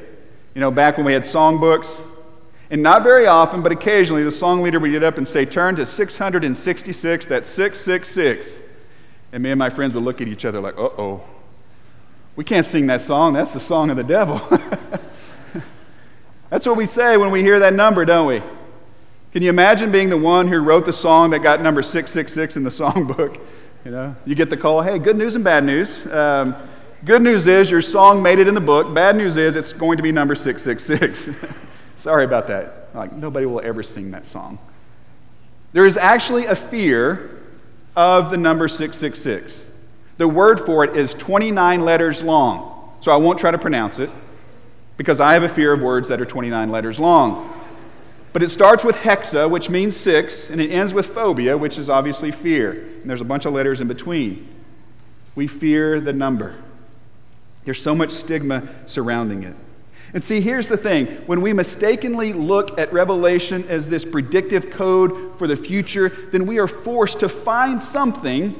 you 0.53 0.61
know, 0.61 0.69
back 0.69 0.97
when 0.97 1.05
we 1.07 1.13
had 1.13 1.23
songbooks. 1.23 1.99
And 2.69 2.83
not 2.83 3.01
very 3.01 3.25
often, 3.25 3.63
but 3.63 3.71
occasionally, 3.71 4.23
the 4.23 4.31
song 4.31 4.61
leader 4.61 4.79
would 4.79 4.91
get 4.91 5.03
up 5.03 5.17
and 5.17 5.27
say, 5.27 5.45
Turn 5.45 5.75
to 5.77 5.85
666, 5.87 7.25
that's 7.25 7.49
666. 7.49 8.61
And 9.31 9.41
me 9.41 9.49
and 9.49 9.57
my 9.57 9.71
friends 9.71 9.95
would 9.95 10.03
look 10.03 10.21
at 10.21 10.27
each 10.27 10.45
other 10.45 10.59
like, 10.59 10.77
Uh 10.77 10.89
oh. 10.97 11.23
We 12.35 12.43
can't 12.43 12.65
sing 12.65 12.87
that 12.87 13.01
song. 13.01 13.33
That's 13.33 13.53
the 13.53 13.59
song 13.59 13.91
of 13.91 13.97
the 13.97 14.03
devil. 14.03 14.41
That's 16.49 16.65
what 16.65 16.77
we 16.77 16.87
say 16.87 17.17
when 17.17 17.31
we 17.31 17.41
hear 17.41 17.59
that 17.59 17.73
number, 17.73 18.05
don't 18.05 18.27
we? 18.27 18.41
Can 19.31 19.43
you 19.43 19.49
imagine 19.49 19.91
being 19.91 20.09
the 20.09 20.17
one 20.17 20.47
who 20.47 20.59
wrote 20.59 20.85
the 20.85 20.93
song 20.93 21.31
that 21.31 21.39
got 21.39 21.61
number 21.61 21.81
666 21.81 22.55
in 22.55 22.63
the 22.63 22.69
songbook? 22.71 23.39
You 23.85 23.91
know, 23.91 24.15
you 24.25 24.33
get 24.33 24.49
the 24.49 24.57
call, 24.57 24.81
hey, 24.81 24.97
good 24.97 25.17
news 25.17 25.35
and 25.35 25.43
bad 25.43 25.63
news. 25.63 26.07
Um, 26.07 26.55
good 27.05 27.21
news 27.21 27.47
is 27.47 27.69
your 27.69 27.81
song 27.81 28.23
made 28.23 28.39
it 28.39 28.47
in 28.47 28.53
the 28.55 28.61
book. 28.61 28.93
Bad 28.93 29.15
news 29.15 29.37
is 29.37 29.55
it's 29.55 29.73
going 29.73 29.97
to 29.97 30.03
be 30.03 30.11
number 30.11 30.35
666. 30.35 31.35
Sorry 31.97 32.23
about 32.23 32.47
that. 32.47 32.89
Like, 32.95 33.13
nobody 33.13 33.45
will 33.45 33.61
ever 33.61 33.83
sing 33.83 34.11
that 34.11 34.25
song. 34.25 34.57
There 35.73 35.85
is 35.85 35.97
actually 35.97 36.45
a 36.45 36.55
fear 36.55 37.41
of 37.95 38.31
the 38.31 38.37
number 38.37 38.67
666. 38.67 39.65
The 40.17 40.27
word 40.27 40.65
for 40.65 40.83
it 40.83 40.95
is 40.95 41.13
29 41.13 41.81
letters 41.81 42.21
long, 42.21 42.93
so 42.99 43.11
I 43.11 43.15
won't 43.15 43.39
try 43.39 43.51
to 43.51 43.57
pronounce 43.57 43.99
it 43.99 44.09
because 44.97 45.19
I 45.19 45.33
have 45.33 45.43
a 45.43 45.49
fear 45.49 45.73
of 45.73 45.81
words 45.81 46.07
that 46.09 46.21
are 46.21 46.25
29 46.25 46.69
letters 46.69 46.99
long. 46.99 47.49
But 48.31 48.41
it 48.41 48.49
starts 48.49 48.83
with 48.83 48.95
hexa, 48.95 49.49
which 49.49 49.69
means 49.69 49.95
six, 49.95 50.49
and 50.49 50.59
it 50.59 50.71
ends 50.71 50.93
with 50.93 51.07
phobia, 51.07 51.57
which 51.57 51.77
is 51.77 51.89
obviously 51.89 52.31
fear. 52.31 52.71
And 52.71 53.09
there's 53.09 53.21
a 53.21 53.25
bunch 53.25 53.45
of 53.45 53.53
letters 53.53 53.79
in 53.79 53.87
between. 53.87 54.47
We 55.35 55.47
fear 55.47 55.99
the 55.99 56.13
number. 56.13 56.55
There's 57.65 57.81
so 57.81 57.95
much 57.95 58.11
stigma 58.11 58.67
surrounding 58.85 59.43
it. 59.43 59.55
And 60.13 60.23
see, 60.23 60.41
here's 60.41 60.67
the 60.67 60.77
thing 60.77 61.07
when 61.25 61.41
we 61.41 61.53
mistakenly 61.53 62.33
look 62.33 62.77
at 62.77 62.93
Revelation 62.93 63.65
as 63.67 63.87
this 63.87 64.05
predictive 64.05 64.69
code 64.69 65.37
for 65.39 65.47
the 65.47 65.55
future, 65.55 66.09
then 66.31 66.45
we 66.45 66.59
are 66.59 66.67
forced 66.67 67.19
to 67.19 67.29
find 67.29 67.81
something 67.81 68.55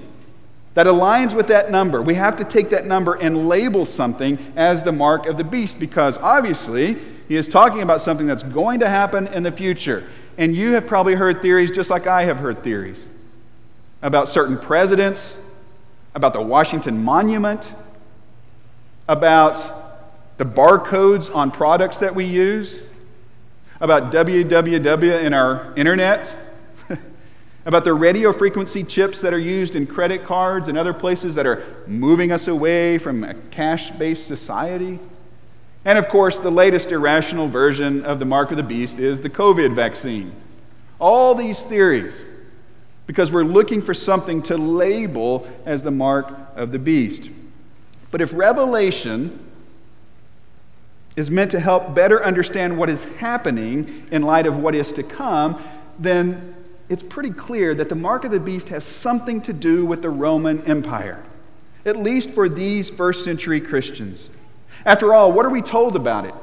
that 0.73 0.87
aligns 0.87 1.35
with 1.35 1.47
that 1.47 1.69
number. 1.69 2.01
We 2.01 2.15
have 2.15 2.35
to 2.37 2.43
take 2.43 2.69
that 2.69 2.85
number 2.85 3.13
and 3.13 3.47
label 3.47 3.85
something 3.85 4.39
as 4.55 4.83
the 4.83 4.91
mark 4.91 5.27
of 5.27 5.37
the 5.37 5.43
beast 5.43 5.79
because 5.79 6.17
obviously 6.17 6.97
he 7.27 7.35
is 7.35 7.47
talking 7.47 7.81
about 7.81 8.01
something 8.01 8.25
that's 8.25 8.43
going 8.43 8.79
to 8.79 8.89
happen 8.89 9.27
in 9.27 9.43
the 9.43 9.51
future. 9.51 10.07
And 10.37 10.55
you 10.55 10.73
have 10.73 10.87
probably 10.87 11.13
heard 11.13 11.41
theories 11.41 11.69
just 11.69 11.89
like 11.89 12.07
I 12.07 12.23
have 12.23 12.37
heard 12.37 12.63
theories 12.63 13.05
about 14.01 14.27
certain 14.27 14.57
presidents, 14.57 15.35
about 16.15 16.33
the 16.33 16.41
Washington 16.41 17.03
Monument, 17.03 17.63
about 19.07 20.37
the 20.37 20.45
barcodes 20.45 21.33
on 21.33 21.51
products 21.51 21.99
that 21.99 22.13
we 22.13 22.25
use, 22.25 22.81
about 23.79 24.11
www 24.11 25.23
in 25.23 25.33
our 25.33 25.73
internet 25.75 26.52
about 27.65 27.83
the 27.83 27.93
radio 27.93 28.33
frequency 28.33 28.83
chips 28.83 29.21
that 29.21 29.33
are 29.33 29.39
used 29.39 29.75
in 29.75 29.87
credit 29.87 30.25
cards 30.25 30.67
and 30.67 30.77
other 30.77 30.93
places 30.93 31.35
that 31.35 31.45
are 31.45 31.63
moving 31.87 32.31
us 32.31 32.47
away 32.47 32.97
from 32.97 33.23
a 33.23 33.33
cash 33.51 33.89
based 33.91 34.27
society. 34.27 34.99
And 35.85 35.97
of 35.97 36.07
course, 36.09 36.39
the 36.39 36.51
latest 36.51 36.91
irrational 36.91 37.47
version 37.47 38.05
of 38.05 38.19
the 38.19 38.25
mark 38.25 38.51
of 38.51 38.57
the 38.57 38.63
beast 38.63 38.99
is 38.99 39.21
the 39.21 39.29
COVID 39.29 39.75
vaccine. 39.75 40.33
All 40.99 41.35
these 41.35 41.61
theories, 41.61 42.25
because 43.07 43.31
we're 43.31 43.43
looking 43.43 43.81
for 43.81 43.93
something 43.93 44.41
to 44.43 44.57
label 44.57 45.47
as 45.65 45.83
the 45.83 45.91
mark 45.91 46.33
of 46.55 46.71
the 46.71 46.79
beast. 46.79 47.29
But 48.11 48.21
if 48.21 48.31
Revelation 48.33 49.39
is 51.15 51.29
meant 51.29 51.51
to 51.51 51.59
help 51.59 51.93
better 51.93 52.23
understand 52.23 52.77
what 52.77 52.89
is 52.89 53.03
happening 53.03 54.07
in 54.11 54.21
light 54.23 54.47
of 54.47 54.57
what 54.57 54.75
is 54.75 54.91
to 54.93 55.03
come, 55.03 55.61
then 55.99 56.55
it's 56.93 57.01
pretty 57.01 57.31
clear 57.31 57.73
that 57.73 57.89
the 57.89 57.95
mark 57.95 58.23
of 58.23 58.29
the 58.29 58.39
beast 58.39 58.69
has 58.69 58.85
something 58.85 59.41
to 59.41 59.51
do 59.51 59.83
with 59.83 60.03
the 60.03 60.11
Roman 60.11 60.61
Empire, 60.65 61.23
at 61.87 61.95
least 61.95 62.29
for 62.29 62.47
these 62.47 62.91
first 62.91 63.23
century 63.23 63.59
Christians. 63.59 64.29
After 64.85 65.11
all, 65.11 65.31
what 65.31 65.43
are 65.43 65.49
we 65.49 65.63
told 65.63 65.95
about 65.95 66.25
it? 66.25 66.35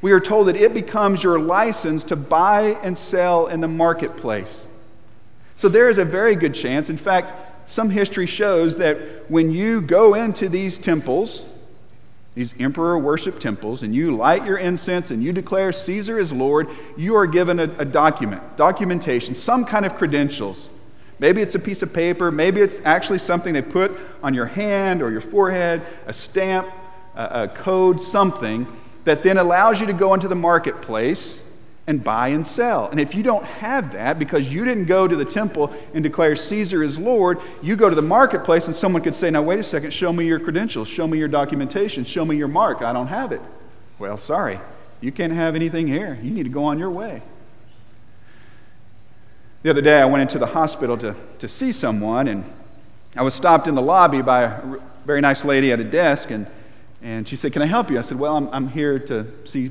We 0.00 0.12
are 0.12 0.20
told 0.20 0.46
that 0.46 0.54
it 0.54 0.74
becomes 0.74 1.24
your 1.24 1.40
license 1.40 2.04
to 2.04 2.14
buy 2.14 2.78
and 2.84 2.96
sell 2.96 3.48
in 3.48 3.60
the 3.60 3.66
marketplace. 3.66 4.64
So 5.56 5.68
there 5.68 5.88
is 5.88 5.98
a 5.98 6.04
very 6.04 6.36
good 6.36 6.54
chance, 6.54 6.88
in 6.88 6.96
fact, 6.96 7.68
some 7.68 7.90
history 7.90 8.26
shows 8.26 8.78
that 8.78 9.28
when 9.28 9.50
you 9.50 9.80
go 9.80 10.14
into 10.14 10.48
these 10.48 10.78
temples, 10.78 11.42
these 12.38 12.54
emperor 12.60 12.96
worship 12.96 13.40
temples, 13.40 13.82
and 13.82 13.92
you 13.92 14.14
light 14.14 14.44
your 14.44 14.58
incense 14.58 15.10
and 15.10 15.24
you 15.24 15.32
declare 15.32 15.72
Caesar 15.72 16.20
is 16.20 16.32
Lord, 16.32 16.68
you 16.96 17.16
are 17.16 17.26
given 17.26 17.58
a, 17.58 17.64
a, 17.78 17.84
document, 17.84 18.56
documentation, 18.56 19.34
some 19.34 19.64
kind 19.64 19.84
of 19.84 19.96
credentials. 19.96 20.68
Maybe 21.18 21.42
it's 21.42 21.56
a 21.56 21.58
piece 21.58 21.82
of 21.82 21.92
paper, 21.92 22.30
maybe 22.30 22.60
it's 22.60 22.80
actually 22.84 23.18
something 23.18 23.52
they 23.52 23.60
put 23.60 23.90
on 24.22 24.34
your 24.34 24.46
hand 24.46 25.02
or 25.02 25.10
your 25.10 25.20
forehead, 25.20 25.82
a 26.06 26.12
stamp, 26.12 26.68
a, 27.16 27.42
a 27.42 27.48
code, 27.48 28.00
something 28.00 28.68
that 29.02 29.24
then 29.24 29.36
allows 29.36 29.80
you 29.80 29.86
to 29.86 29.92
go 29.92 30.14
into 30.14 30.28
the 30.28 30.36
marketplace 30.36 31.40
and 31.88 32.04
buy 32.04 32.28
and 32.28 32.46
sell. 32.46 32.86
And 32.90 33.00
if 33.00 33.14
you 33.14 33.22
don't 33.22 33.44
have 33.44 33.94
that 33.94 34.18
because 34.18 34.52
you 34.52 34.62
didn't 34.66 34.84
go 34.84 35.08
to 35.08 35.16
the 35.16 35.24
temple 35.24 35.74
and 35.94 36.02
declare 36.02 36.36
Caesar 36.36 36.82
is 36.82 36.98
Lord, 36.98 37.40
you 37.62 37.76
go 37.76 37.88
to 37.88 37.96
the 37.96 38.02
marketplace 38.02 38.66
and 38.66 38.76
someone 38.76 39.02
could 39.02 39.14
say, 39.14 39.30
Now, 39.30 39.40
wait 39.40 39.58
a 39.58 39.64
second, 39.64 39.92
show 39.92 40.12
me 40.12 40.26
your 40.26 40.38
credentials, 40.38 40.86
show 40.86 41.06
me 41.06 41.16
your 41.16 41.28
documentation, 41.28 42.04
show 42.04 42.26
me 42.26 42.36
your 42.36 42.46
mark. 42.46 42.82
I 42.82 42.92
don't 42.92 43.06
have 43.06 43.32
it. 43.32 43.40
Well, 43.98 44.18
sorry, 44.18 44.60
you 45.00 45.10
can't 45.10 45.32
have 45.32 45.54
anything 45.54 45.88
here. 45.88 46.18
You 46.22 46.30
need 46.30 46.42
to 46.42 46.50
go 46.50 46.64
on 46.64 46.78
your 46.78 46.90
way. 46.90 47.22
The 49.62 49.70
other 49.70 49.80
day, 49.80 49.98
I 49.98 50.04
went 50.04 50.20
into 50.20 50.38
the 50.38 50.46
hospital 50.46 50.98
to, 50.98 51.16
to 51.38 51.48
see 51.48 51.72
someone, 51.72 52.28
and 52.28 52.44
I 53.16 53.22
was 53.22 53.32
stopped 53.32 53.66
in 53.66 53.74
the 53.74 53.82
lobby 53.82 54.20
by 54.20 54.42
a 54.42 54.76
very 55.06 55.22
nice 55.22 55.42
lady 55.42 55.72
at 55.72 55.80
a 55.80 55.84
desk, 55.84 56.30
and, 56.30 56.46
and 57.02 57.26
she 57.26 57.34
said, 57.34 57.54
Can 57.54 57.62
I 57.62 57.66
help 57.66 57.90
you? 57.90 57.98
I 57.98 58.02
said, 58.02 58.18
Well, 58.18 58.36
I'm, 58.36 58.48
I'm 58.50 58.68
here 58.68 58.98
to 58.98 59.26
see 59.46 59.70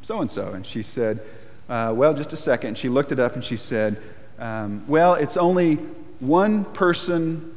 so 0.00 0.22
and 0.22 0.30
so. 0.30 0.54
And 0.54 0.64
she 0.64 0.82
said, 0.82 1.20
uh, 1.68 1.92
well, 1.94 2.14
just 2.14 2.32
a 2.32 2.36
second. 2.36 2.78
She 2.78 2.88
looked 2.88 3.12
it 3.12 3.18
up 3.18 3.34
and 3.34 3.44
she 3.44 3.56
said, 3.56 4.00
um, 4.38 4.84
Well, 4.88 5.14
it's 5.14 5.36
only 5.36 5.74
one 6.20 6.64
person 6.64 7.56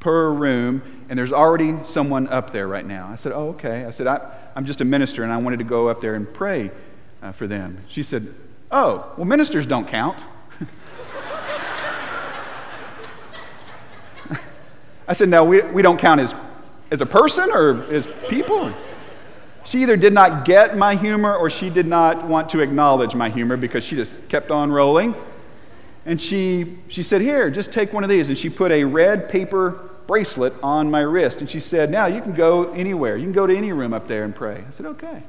per 0.00 0.30
room, 0.30 0.82
and 1.08 1.18
there's 1.18 1.32
already 1.32 1.82
someone 1.82 2.28
up 2.28 2.50
there 2.50 2.68
right 2.68 2.86
now. 2.86 3.08
I 3.10 3.16
said, 3.16 3.32
Oh, 3.32 3.48
okay. 3.48 3.84
I 3.84 3.90
said, 3.90 4.06
I, 4.06 4.20
am 4.54 4.64
just 4.64 4.80
a 4.80 4.84
minister, 4.84 5.24
and 5.24 5.32
I 5.32 5.38
wanted 5.38 5.58
to 5.58 5.64
go 5.64 5.88
up 5.88 6.00
there 6.00 6.14
and 6.14 6.32
pray 6.32 6.70
uh, 7.22 7.32
for 7.32 7.48
them. 7.48 7.82
She 7.88 8.04
said, 8.04 8.32
Oh, 8.70 9.12
well, 9.16 9.26
ministers 9.26 9.66
don't 9.66 9.88
count. 9.88 10.22
I 15.08 15.14
said, 15.14 15.28
No, 15.28 15.44
we, 15.44 15.62
we 15.62 15.82
don't 15.82 15.98
count 15.98 16.20
as, 16.20 16.32
as 16.92 17.00
a 17.00 17.06
person 17.06 17.50
or 17.50 17.82
as 17.92 18.06
people. 18.28 18.72
She 19.68 19.82
either 19.82 19.98
did 19.98 20.14
not 20.14 20.46
get 20.46 20.78
my 20.78 20.94
humor 20.94 21.36
or 21.36 21.50
she 21.50 21.68
did 21.68 21.86
not 21.86 22.26
want 22.26 22.48
to 22.50 22.60
acknowledge 22.60 23.14
my 23.14 23.28
humor 23.28 23.54
because 23.58 23.84
she 23.84 23.96
just 23.96 24.14
kept 24.30 24.50
on 24.50 24.72
rolling. 24.72 25.14
And 26.06 26.18
she, 26.18 26.78
she 26.88 27.02
said, 27.02 27.20
Here, 27.20 27.50
just 27.50 27.70
take 27.70 27.92
one 27.92 28.02
of 28.02 28.08
these. 28.08 28.30
And 28.30 28.38
she 28.38 28.48
put 28.48 28.72
a 28.72 28.82
red 28.84 29.28
paper 29.28 29.90
bracelet 30.06 30.54
on 30.62 30.90
my 30.90 31.00
wrist. 31.00 31.40
And 31.40 31.50
she 31.50 31.60
said, 31.60 31.90
Now 31.90 32.06
you 32.06 32.22
can 32.22 32.32
go 32.32 32.72
anywhere. 32.72 33.18
You 33.18 33.24
can 33.24 33.34
go 33.34 33.46
to 33.46 33.54
any 33.54 33.72
room 33.72 33.92
up 33.92 34.08
there 34.08 34.24
and 34.24 34.34
pray. 34.34 34.64
I 34.66 34.70
said, 34.70 34.86
Okay. 34.86 35.22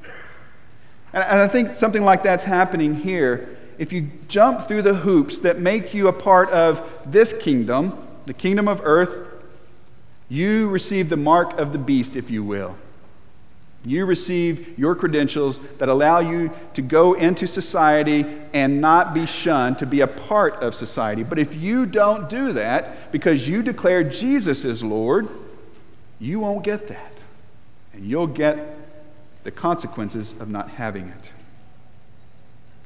And, 1.12 1.22
and 1.22 1.40
I 1.42 1.50
think 1.50 1.76
something 1.76 2.06
like 2.06 2.24
that's 2.24 2.46
happening 2.46 2.96
here. 2.96 3.58
If 3.78 3.92
you 3.92 4.10
jump 4.30 4.70
through 4.70 4.84
the 4.84 4.94
hoops 4.94 5.42
that 5.42 5.60
make 5.60 5.94
you 5.94 6.08
a 6.08 6.14
part 6.14 6.50
of 6.52 6.90
this 7.06 7.34
kingdom, 7.34 8.08
the 8.26 8.34
kingdom 8.34 8.70
of 8.70 8.80
earth, 8.86 9.28
you 10.30 10.70
receive 10.70 11.10
the 11.10 11.18
mark 11.18 11.60
of 11.60 11.74
the 11.74 11.78
beast, 11.78 12.16
if 12.16 12.30
you 12.30 12.42
will. 12.42 12.78
You 13.86 14.06
receive 14.06 14.78
your 14.78 14.94
credentials 14.94 15.62
that 15.78 15.88
allow 15.88 16.20
you 16.20 16.52
to 16.74 16.82
go 16.82 17.14
into 17.14 17.48
society 17.48 18.26
and 18.54 18.82
not 18.82 19.14
be 19.14 19.26
shunned, 19.26 19.80
to 19.80 19.86
be 19.86 20.02
a 20.02 20.08
part 20.08 20.56
of 20.56 20.76
society. 20.76 21.24
But 21.24 21.40
if 21.40 21.56
you 21.56 21.86
don't 21.86 22.30
do 22.30 22.52
that 22.54 23.12
because 23.12 23.48
you 23.48 23.64
declare 23.64 24.04
Jesus 24.04 24.66
is 24.66 24.84
Lord, 24.84 25.30
you 26.20 26.40
won't 26.42 26.64
get 26.64 26.90
that. 26.90 27.14
And 27.94 28.06
you'll 28.06 28.28
get 28.28 28.76
the 29.44 29.52
consequences 29.52 30.34
of 30.42 30.50
not 30.50 30.70
having 30.72 31.08
it. 31.08 31.30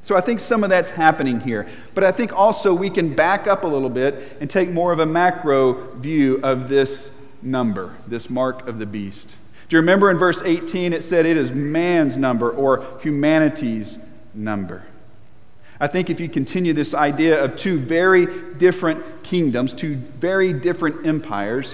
So 0.04 0.16
I 0.16 0.22
think 0.22 0.42
some 0.42 0.64
of 0.64 0.70
that's 0.70 0.92
happening 0.92 1.40
here. 1.40 1.68
But 1.96 2.04
I 2.04 2.12
think 2.12 2.34
also 2.34 2.74
we 2.74 2.90
can 2.90 3.16
back 3.16 3.48
up 3.48 3.64
a 3.64 3.68
little 3.68 3.90
bit 3.90 4.38
and 4.40 4.50
take 4.50 4.70
more 4.70 4.92
of 4.92 5.00
a 5.00 5.06
macro 5.06 5.96
view 5.96 6.40
of 6.44 6.70
this 6.70 7.10
number, 7.42 7.96
this 8.06 8.30
mark 8.30 8.68
of 8.68 8.78
the 8.78 8.86
beast. 8.86 9.38
Do 9.74 9.78
you 9.78 9.82
remember 9.82 10.12
in 10.12 10.20
verse 10.20 10.40
18 10.46 10.94
it 10.94 11.04
said 11.04 11.26
it 11.26 11.36
is 11.36 11.52
man's 11.52 12.16
number 12.16 12.52
or 12.52 12.86
humanity's 13.02 13.98
number. 14.36 14.84
I 15.80 15.88
think 15.88 16.12
if 16.12 16.20
you 16.20 16.30
continue 16.30 16.74
this 16.74 16.94
idea 16.94 17.44
of 17.44 17.56
two 17.56 17.80
very 17.80 18.28
different 18.60 19.24
kingdoms, 19.24 19.74
two 19.74 19.96
very 19.96 20.54
different 20.54 21.08
empires, 21.08 21.74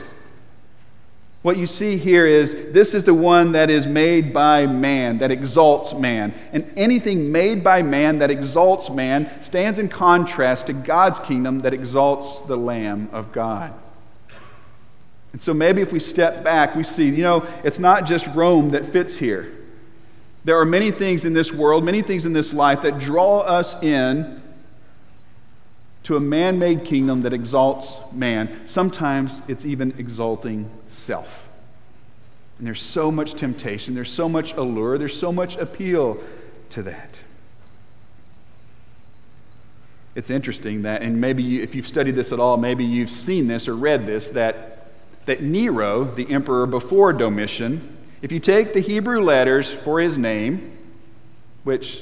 what 1.42 1.58
you 1.58 1.68
see 1.68 1.98
here 1.98 2.26
is 2.26 2.54
this 2.72 2.94
is 2.94 3.04
the 3.04 3.14
one 3.14 3.52
that 3.52 3.70
is 3.70 3.86
made 3.86 4.34
by 4.34 4.66
man, 4.66 5.18
that 5.18 5.30
exalts 5.30 5.94
man. 5.94 6.34
And 6.54 6.72
anything 6.78 7.34
made 7.34 7.66
by 7.66 7.82
man 7.82 8.20
that 8.20 8.32
exalts 8.32 8.90
man 8.90 9.30
stands 9.44 9.78
in 9.78 9.90
contrast 9.90 10.68
to 10.68 10.74
God's 10.74 11.20
kingdom 11.20 11.60
that 11.64 11.74
exalts 11.74 12.44
the 12.44 12.56
Lamb 12.56 13.10
of 13.12 13.34
God. 13.34 13.74
And 15.32 15.42
so 15.42 15.54
maybe 15.54 15.82
if 15.82 15.92
we 15.92 16.00
step 16.00 16.44
back, 16.44 16.76
we 16.76 16.84
see, 16.84 17.10
you 17.10 17.24
know, 17.24 17.48
it's 17.63 17.80
not 17.80 18.06
just 18.06 18.28
Rome 18.28 18.72
that 18.72 18.86
fits 18.86 19.15
here. 19.15 19.56
There 20.44 20.58
are 20.60 20.65
many 20.65 20.92
things 20.92 21.26
in 21.26 21.34
this 21.34 21.52
world, 21.52 21.84
many 21.84 22.02
things 22.02 22.26
in 22.26 22.34
this 22.34 22.54
life 22.54 22.82
that 22.82 22.98
draw 22.98 23.39
us 23.39 23.76
in 23.84 24.42
to 26.04 26.15
a 26.15 26.20
man 26.20 26.58
made 26.58 26.86
kingdom 26.86 27.22
that 27.22 27.34
exalts 27.34 27.98
man. 28.12 28.62
Sometimes 28.65 29.42
it's 29.48 29.65
even 29.65 29.94
exalting 29.98 30.72
self. 30.89 31.50
And 32.58 32.65
there's 32.65 32.82
so 32.82 33.12
much 33.12 33.36
temptation, 33.36 33.94
there's 33.94 34.12
so 34.12 34.28
much 34.28 34.54
allure, 34.54 34.98
there's 34.98 35.18
so 35.18 35.32
much 35.32 35.56
appeal 35.58 36.22
to 36.72 36.84
that. 36.84 37.20
It's 40.15 40.30
interesting 40.30 40.82
that, 40.82 41.02
and 41.02 41.22
maybe 41.22 41.62
if 41.62 41.76
you've 41.76 41.88
studied 41.88 42.15
this 42.15 42.32
at 42.32 42.39
all, 42.39 42.58
maybe 42.58 42.84
you've 42.84 43.12
seen 43.12 43.48
this 43.48 43.68
or 43.68 43.76
read 43.76 44.06
this, 44.06 44.30
that, 44.32 44.79
that 45.30 45.44
Nero, 45.44 46.06
the 46.06 46.28
emperor 46.32 46.65
before 46.65 47.13
Domitian, 47.13 47.98
if 48.24 48.32
you 48.32 48.39
take 48.39 48.74
the 48.74 48.80
Hebrew 48.80 49.22
letters 49.22 49.72
for 49.72 50.00
his 50.00 50.18
name, 50.18 50.76
which 51.63 52.02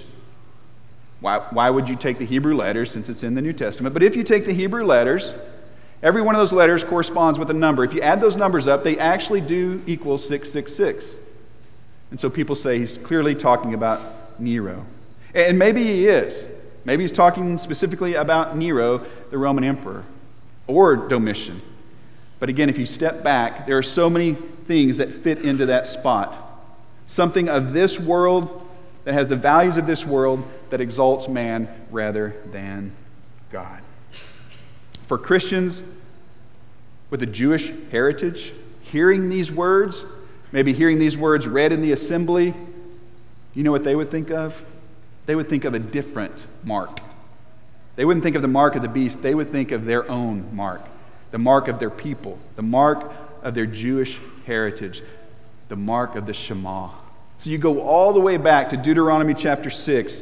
why, 1.20 1.40
why 1.50 1.70
would 1.70 1.90
you 1.90 1.98
take 1.98 2.20
the 2.20 2.26
Hebrew 2.26 2.56
letters 2.56 2.90
since 2.90 3.10
it's 3.10 3.24
in 3.24 3.36
the 3.36 3.42
New 3.42 3.52
Testament? 3.52 3.94
But 3.94 4.02
if 4.02 4.16
you 4.16 4.24
take 4.24 4.46
the 4.46 4.54
Hebrew 4.54 4.86
letters, 4.86 5.34
every 6.02 6.22
one 6.22 6.36
of 6.36 6.40
those 6.40 6.54
letters 6.54 6.86
corresponds 6.86 7.38
with 7.38 7.50
a 7.50 7.54
number. 7.54 7.84
If 7.84 7.94
you 7.94 8.00
add 8.00 8.22
those 8.22 8.38
numbers 8.38 8.66
up, 8.66 8.86
they 8.86 8.98
actually 8.98 9.42
do 9.42 9.84
equal 9.86 10.18
666. 10.18 11.08
And 12.12 12.18
so 12.18 12.30
people 12.30 12.56
say 12.56 12.80
he's 12.80 12.98
clearly 12.98 13.36
talking 13.36 13.74
about 13.74 14.40
Nero. 14.40 14.86
And 15.36 15.60
maybe 15.60 15.84
he 15.84 16.08
is. 16.08 16.46
Maybe 16.86 17.04
he's 17.04 17.12
talking 17.12 17.58
specifically 17.58 18.14
about 18.14 18.56
Nero, 18.56 19.06
the 19.32 19.38
Roman 19.38 19.66
emperor, 19.66 20.06
or 20.66 20.96
Domitian. 20.96 21.62
But 22.40 22.50
again, 22.50 22.70
if 22.70 22.78
you 22.78 22.86
step 22.86 23.24
back, 23.24 23.66
there 23.66 23.78
are 23.78 23.84
so 23.84 24.10
many 24.10 24.34
things 24.68 24.98
that 24.98 25.12
fit 25.12 25.40
into 25.40 25.68
that 25.68 25.88
spot. 25.88 26.36
Something 27.08 27.50
of 27.50 27.74
this 27.74 28.00
world 28.00 28.68
that 29.06 29.14
has 29.14 29.30
the 29.30 29.36
values 29.36 29.78
of 29.78 29.88
this 29.88 30.06
world 30.06 30.44
that 30.70 30.82
exalts 30.82 31.28
man 31.28 31.70
rather 31.90 32.36
than 32.52 32.92
God. 33.52 33.82
For 35.08 35.18
Christians 35.18 35.82
with 37.10 37.24
a 37.24 37.26
Jewish 37.26 37.72
heritage, 37.90 38.54
hearing 38.82 39.30
these 39.30 39.52
words, 39.52 40.06
maybe 40.52 40.74
hearing 40.74 41.00
these 41.00 41.18
words 41.18 41.48
read 41.48 41.72
in 41.72 41.82
the 41.82 41.94
assembly, 41.94 42.54
you 43.54 43.64
know 43.64 43.72
what 43.72 43.84
they 43.84 43.96
would 43.96 44.10
think 44.10 44.30
of? 44.30 44.64
They 45.26 45.36
would 45.36 45.48
think 45.48 45.66
of 45.66 45.74
a 45.74 45.80
different 45.80 46.36
mark. 46.64 47.00
They 47.96 48.06
wouldn't 48.06 48.24
think 48.24 48.36
of 48.36 48.42
the 48.42 48.48
mark 48.48 48.76
of 48.76 48.82
the 48.82 48.88
beast, 48.88 49.22
they 49.22 49.34
would 49.34 49.50
think 49.50 49.72
of 49.72 49.86
their 49.86 50.10
own 50.12 50.54
mark, 50.56 50.82
the 51.32 51.38
mark 51.38 51.68
of 51.68 51.80
their 51.80 51.90
people, 51.90 52.38
the 52.56 52.62
mark 52.62 53.12
of 53.44 53.54
their 53.54 53.66
Jewish 53.66 54.20
heritage, 54.46 55.04
the 55.70 55.76
mark 55.76 56.16
of 56.16 56.26
the 56.26 56.34
Shema. 56.34 56.90
So 57.38 57.50
you 57.50 57.58
go 57.58 57.82
all 57.82 58.14
the 58.14 58.20
way 58.20 58.38
back 58.38 58.70
to 58.70 58.78
Deuteronomy 58.78 59.34
chapter 59.34 59.70
6. 59.70 60.22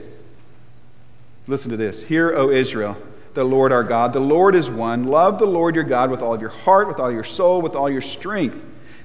Listen 1.48 1.72
to 1.72 1.78
this. 1.78 2.02
Hear, 2.02 2.36
O 2.36 2.50
Israel, 2.50 2.98
the 3.36 3.44
Lord 3.44 3.72
our 3.72 3.84
God. 3.84 4.14
The 4.14 4.20
Lord 4.20 4.56
is 4.56 4.70
one. 4.70 5.06
Love 5.06 5.38
the 5.38 5.46
Lord 5.46 5.76
your 5.76 5.84
God 5.84 6.10
with 6.10 6.22
all 6.22 6.34
of 6.34 6.42
your 6.42 6.50
heart, 6.50 6.88
with 6.88 7.00
all 7.00 7.12
your 7.12 7.24
soul, 7.24 7.62
with 7.62 7.76
all 7.76 7.90
your 7.90 8.02
strength. 8.02 8.58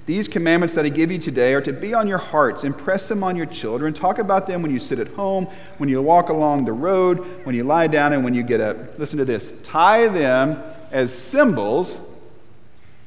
These 0.06 0.26
commandments 0.26 0.74
that 0.74 0.84
I 0.84 0.88
give 0.88 1.12
you 1.12 1.18
today 1.18 1.54
are 1.54 1.60
to 1.60 1.72
be 1.72 1.94
on 1.94 2.08
your 2.08 2.18
hearts. 2.18 2.64
Impress 2.64 3.06
them 3.06 3.22
on 3.22 3.36
your 3.36 3.46
children. 3.46 3.94
Talk 3.94 4.18
about 4.18 4.46
them 4.46 4.62
when 4.62 4.72
you 4.72 4.80
sit 4.80 4.98
at 4.98 5.08
home, 5.08 5.46
when 5.78 5.88
you 5.88 6.02
walk 6.02 6.30
along 6.30 6.64
the 6.64 6.72
road, 6.72 7.44
when 7.44 7.54
you 7.54 7.62
lie 7.62 7.86
down, 7.86 8.12
and 8.12 8.24
when 8.24 8.34
you 8.34 8.42
get 8.42 8.60
up. 8.60 8.98
Listen 8.98 9.18
to 9.18 9.24
this. 9.24 9.52
Tie 9.62 10.08
them 10.08 10.60
as 10.90 11.12
symbols 11.12 11.98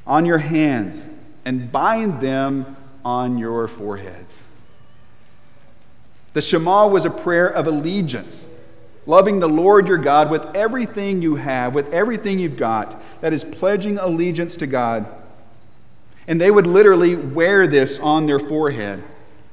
on 0.06 0.26
your 0.26 0.38
hands 0.38 1.02
and 1.44 1.70
bind 1.70 2.20
them 2.20 2.76
on 3.04 3.38
your 3.38 3.68
foreheads. 3.68 4.34
The 6.32 6.40
Shema 6.42 6.88
was 6.88 7.04
a 7.04 7.10
prayer 7.10 7.48
of 7.48 7.66
allegiance, 7.66 8.44
loving 9.06 9.38
the 9.38 9.48
Lord 9.48 9.86
your 9.86 9.98
God 9.98 10.30
with 10.30 10.44
everything 10.56 11.22
you 11.22 11.36
have, 11.36 11.74
with 11.74 11.92
everything 11.92 12.38
you've 12.38 12.56
got. 12.56 13.00
That 13.20 13.32
is 13.32 13.44
pledging 13.44 13.98
allegiance 13.98 14.56
to 14.56 14.66
God. 14.66 15.06
And 16.26 16.40
they 16.40 16.50
would 16.50 16.66
literally 16.66 17.14
wear 17.14 17.66
this 17.66 17.98
on 17.98 18.26
their 18.26 18.40
forehead. 18.40 19.02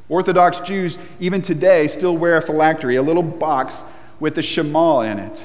Orthodox 0.10 0.60
Jews, 0.62 0.98
even 1.20 1.42
today, 1.42 1.88
still 1.88 2.18
wear 2.18 2.38
a 2.38 2.42
phylactery, 2.42 2.96
a 2.96 3.02
little 3.02 3.24
box 3.24 3.76
with 4.20 4.36
the 4.36 4.42
Shema 4.42 5.02
in 5.02 5.20
it. 5.20 5.42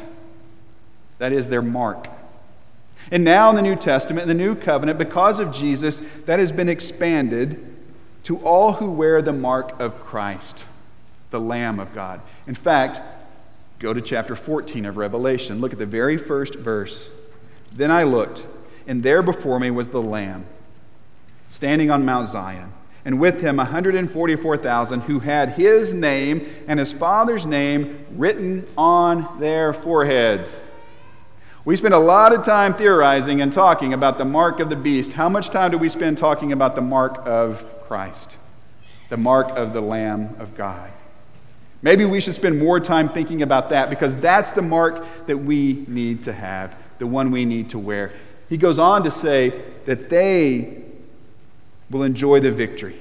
That 1.19 1.33
is 1.33 1.49
their 1.49 1.63
mark. 1.63 2.09
And 3.11 3.25
now 3.25 3.51
in 3.51 3.57
the 3.57 3.63
New 3.63 3.77
Testament, 3.77 4.23
in 4.23 4.29
the 4.29 4.45
New 4.45 4.55
Covenant, 4.55 4.99
because 4.99 5.39
of 5.39 5.55
Jesus, 5.55 6.01
that 6.25 6.39
has 6.39 6.51
been 6.51 6.69
expanded 6.69 7.75
to 8.25 8.39
all 8.39 8.73
who 8.73 8.91
wear 8.91 9.23
the 9.23 9.33
mark 9.33 9.79
of 9.79 10.01
Christ, 10.05 10.65
the 11.31 11.39
Lamb 11.39 11.79
of 11.79 11.95
God. 11.95 12.21
In 12.49 12.55
fact, 12.55 13.01
go 13.79 13.93
to 13.93 14.01
chapter 14.01 14.35
14 14.35 14.87
of 14.87 14.97
Revelation. 14.97 15.61
Look 15.61 15.73
at 15.73 15.79
the 15.79 15.87
very 15.87 16.17
first 16.17 16.57
verse. 16.57 17.09
Then 17.73 17.93
I 17.93 18.03
looked, 18.03 18.45
and 18.89 19.03
there 19.03 19.23
before 19.23 19.61
me 19.61 19.71
was 19.71 19.91
the 19.91 20.03
Lamb, 20.03 20.47
standing 21.49 21.91
on 21.91 22.05
Mount 22.05 22.31
Zion, 22.31 22.73
and 23.05 23.21
with 23.21 23.41
him 23.41 23.59
144,000 23.59 25.03
who 25.03 25.21
had 25.21 25.53
his 25.53 25.93
name 25.93 26.49
and 26.67 26.81
his 26.81 26.93
father's 26.93 27.47
name 27.47 28.05
written 28.11 28.67
on 28.77 29.39
their 29.39 29.73
foreheads. 29.73 30.57
We 31.67 31.75
spend 31.75 31.95
a 31.95 31.99
lot 31.99 32.33
of 32.33 32.45
time 32.45 32.75
theorizing 32.75 33.41
and 33.41 33.53
talking 33.53 33.93
about 33.93 34.19
the 34.19 34.25
mark 34.25 34.61
of 34.61 34.71
the 34.71 34.77
beast. 34.77 35.11
How 35.11 35.29
much 35.29 35.51
time 35.51 35.73
do 35.73 35.79
we 35.79 35.89
spend 35.89 36.17
talking 36.17 36.53
about 36.53 36.77
the 36.77 36.81
mark 36.81 37.21
of 37.27 37.83
Christ, 37.89 38.37
the 39.09 39.17
mark 39.17 39.49
of 39.49 39.73
the 39.73 39.81
Lamb 39.81 40.37
of 40.39 40.57
God? 40.57 40.93
Maybe 41.83 42.05
we 42.05 42.21
should 42.21 42.37
spend 42.37 42.57
more 42.61 42.79
time 42.79 43.09
thinking 43.09 43.43
about 43.43 43.71
that 43.71 43.91
because 43.91 44.17
that's 44.19 44.53
the 44.53 44.63
mark 44.63 45.05
that 45.27 45.39
we 45.39 45.85
need 45.89 46.23
to 46.23 46.33
have, 46.33 46.73
the 47.01 47.07
one 47.09 47.33
we 47.33 47.45
need 47.45 47.71
to 47.71 47.81
wear. 47.81 48.13
He 48.49 48.59
goes 48.59 48.79
on 48.79 49.03
to 49.03 49.11
say 49.11 49.65
that 49.87 50.09
they 50.09 50.85
will 51.91 52.05
enjoy 52.05 52.39
the 52.39 52.53
victory, 52.53 53.01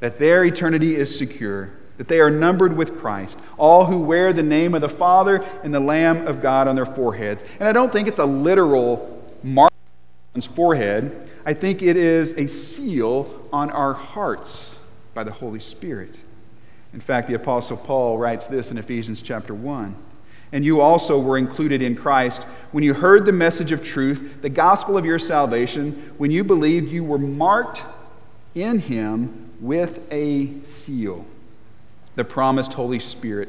that 0.00 0.18
their 0.18 0.42
eternity 0.42 0.96
is 0.96 1.18
secure 1.18 1.68
that 1.98 2.08
they 2.08 2.20
are 2.20 2.30
numbered 2.30 2.76
with 2.76 2.98
Christ, 2.98 3.38
all 3.56 3.86
who 3.86 4.00
wear 4.00 4.32
the 4.32 4.42
name 4.42 4.74
of 4.74 4.80
the 4.80 4.88
Father 4.88 5.44
and 5.62 5.74
the 5.74 5.80
Lamb 5.80 6.26
of 6.26 6.42
God 6.42 6.68
on 6.68 6.76
their 6.76 6.86
foreheads. 6.86 7.42
And 7.58 7.68
I 7.68 7.72
don't 7.72 7.92
think 7.92 8.08
it's 8.08 8.18
a 8.18 8.26
literal 8.26 9.22
mark 9.42 9.72
on 10.34 10.38
one's 10.38 10.46
forehead, 10.46 11.28
I 11.46 11.54
think 11.54 11.82
it 11.82 11.96
is 11.96 12.32
a 12.32 12.46
seal 12.46 13.48
on 13.52 13.70
our 13.70 13.92
hearts 13.92 14.76
by 15.14 15.24
the 15.24 15.30
Holy 15.30 15.60
Spirit. 15.60 16.14
In 16.92 17.00
fact, 17.00 17.28
the 17.28 17.34
Apostle 17.34 17.76
Paul 17.76 18.18
writes 18.18 18.46
this 18.46 18.70
in 18.70 18.78
Ephesians 18.78 19.22
chapter 19.22 19.54
1. 19.54 19.94
And 20.52 20.64
you 20.64 20.80
also 20.80 21.18
were 21.18 21.38
included 21.38 21.82
in 21.82 21.94
Christ 21.94 22.44
when 22.72 22.82
you 22.84 22.94
heard 22.94 23.26
the 23.26 23.32
message 23.32 23.72
of 23.72 23.82
truth, 23.82 24.42
the 24.42 24.48
gospel 24.48 24.96
of 24.96 25.04
your 25.04 25.18
salvation. 25.18 26.12
When 26.18 26.30
you 26.30 26.44
believed, 26.44 26.90
you 26.90 27.04
were 27.04 27.18
marked 27.18 27.82
in 28.54 28.78
him 28.78 29.50
with 29.60 30.00
a 30.10 30.50
seal 30.68 31.24
the 32.16 32.24
promised 32.24 32.74
Holy 32.74 32.98
Spirit, 32.98 33.48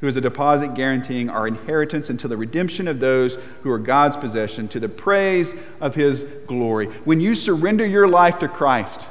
who 0.00 0.08
is 0.08 0.16
a 0.16 0.20
deposit 0.20 0.74
guaranteeing 0.74 1.28
our 1.28 1.46
inheritance 1.46 2.10
until 2.10 2.30
the 2.30 2.36
redemption 2.36 2.88
of 2.88 3.00
those 3.00 3.38
who 3.62 3.70
are 3.70 3.78
God's 3.78 4.16
possession 4.16 4.68
to 4.68 4.80
the 4.80 4.88
praise 4.88 5.54
of 5.80 5.94
his 5.94 6.24
glory. 6.46 6.86
When 7.04 7.20
you 7.20 7.34
surrender 7.34 7.84
your 7.84 8.08
life 8.08 8.38
to 8.38 8.48
Christ, 8.48 9.02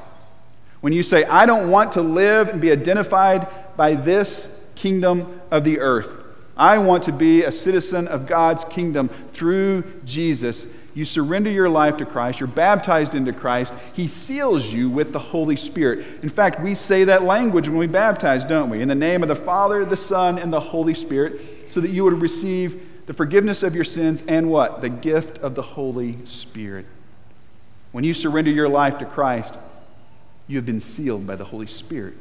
when 0.82 0.94
you 0.94 1.04
say, 1.04 1.24
I 1.26 1.46
don't 1.46 1.70
want 1.70 1.94
to 1.94 2.02
live 2.02 2.48
and 2.50 2.62
be 2.62 2.72
identified 2.72 3.48
by 3.76 3.96
this 3.96 4.48
kingdom 4.76 5.41
of 5.52 5.63
the 5.63 5.80
earth, 5.80 6.10
I 6.58 6.78
want 6.78 7.04
to 7.06 7.12
be 7.12 7.44
a 7.44 7.52
citizen 7.52 8.08
of 8.08 8.28
God's 8.28 8.63
kingdom 8.65 9.10
through 9.34 9.84
Jesus 10.06 10.65
you 10.96 11.04
surrender 11.06 11.52
your 11.52 11.70
life 11.70 11.98
to 11.98 12.06
Christ, 12.06 12.40
you're 12.40 12.48
baptized 12.48 13.16
into 13.16 13.34
Christ, 13.34 13.74
He 13.94 14.08
seals 14.08 14.66
you 14.66 14.90
with 14.90 15.12
the 15.12 15.20
Holy 15.20 15.58
Spirit. 15.58 16.24
In 16.24 16.30
fact, 16.30 16.62
we 16.62 16.74
say 16.74 17.04
that 17.04 17.24
language 17.24 17.68
when 17.68 17.78
we 17.78 17.86
baptize, 17.86 18.46
don't 18.46 18.70
we? 18.70 18.82
In 18.82 18.88
the 18.88 18.96
name 18.96 19.22
of 19.22 19.28
the 19.28 19.36
Father, 19.36 19.84
the 19.84 19.98
Son, 19.98 20.40
and 20.40 20.52
the 20.52 20.60
Holy 20.60 20.94
Spirit, 20.94 21.42
so 21.70 21.82
that 21.82 21.92
you 21.92 22.06
would 22.06 22.22
receive 22.22 22.82
the 23.08 23.14
forgiveness 23.14 23.62
of 23.62 23.76
your 23.76 23.84
sins 23.84 24.24
and 24.28 24.50
what? 24.50 24.82
The 24.82 24.90
gift 24.90 25.38
of 25.40 25.54
the 25.54 25.62
Holy 25.62 26.18
Spirit. 26.26 26.86
When 27.92 28.06
you 28.06 28.14
surrender 28.14 28.52
your 28.52 28.70
life 28.70 28.98
to 29.00 29.06
Christ, 29.06 29.54
you 30.48 30.58
have 30.58 30.66
been 30.66 30.80
sealed 30.80 31.28
by 31.28 31.36
the 31.36 31.46
Holy 31.46 31.68
Spirit. 31.68 32.16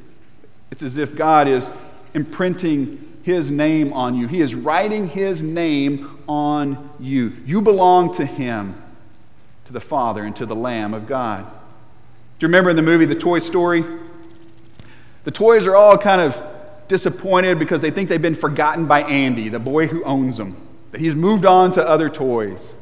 It's 0.73 0.83
as 0.83 0.97
if 0.97 1.15
God 1.15 1.47
is 1.47 1.71
imprinting 2.13 3.13
his 3.25 3.51
name 3.51 3.95
on 3.95 4.15
you. 4.15 4.29
He 4.29 4.43
is 4.43 4.55
writing 4.55 5.09
his 5.09 5.43
name 5.43 6.19
on 6.29 6.91
you. 7.01 7.33
You 7.47 7.63
belong 7.63 8.15
to 8.17 8.25
him, 8.25 8.81
to 9.65 9.73
the 9.73 9.81
Father, 9.81 10.25
and 10.25 10.37
to 10.37 10.45
the 10.45 10.55
Lamb 10.55 10.93
of 10.93 11.07
God. 11.07 11.45
Do 12.39 12.45
you 12.45 12.49
remember 12.49 12.69
in 12.69 12.77
the 12.77 12.83
movie 12.83 13.07
The 13.07 13.15
Toy 13.15 13.39
Story? 13.39 13.83
The 15.25 15.31
toys 15.31 15.67
are 15.67 15.75
all 15.75 15.97
kind 15.97 16.21
of 16.21 16.41
disappointed 16.87 17.59
because 17.59 17.81
they 17.81 17.91
think 17.91 18.11
they've 18.11 18.21
been 18.21 18.35
forgotten 18.35 18.85
by 18.85 19.03
Andy, 19.05 19.49
the 19.49 19.59
boy 19.59 19.87
who 19.87 20.05
owns 20.05 20.37
them, 20.37 20.55
that 20.91 21.01
he's 21.01 21.15
moved 21.15 21.47
on 21.47 21.73
to 21.73 21.89
other 21.89 22.11
toys, 22.11 22.75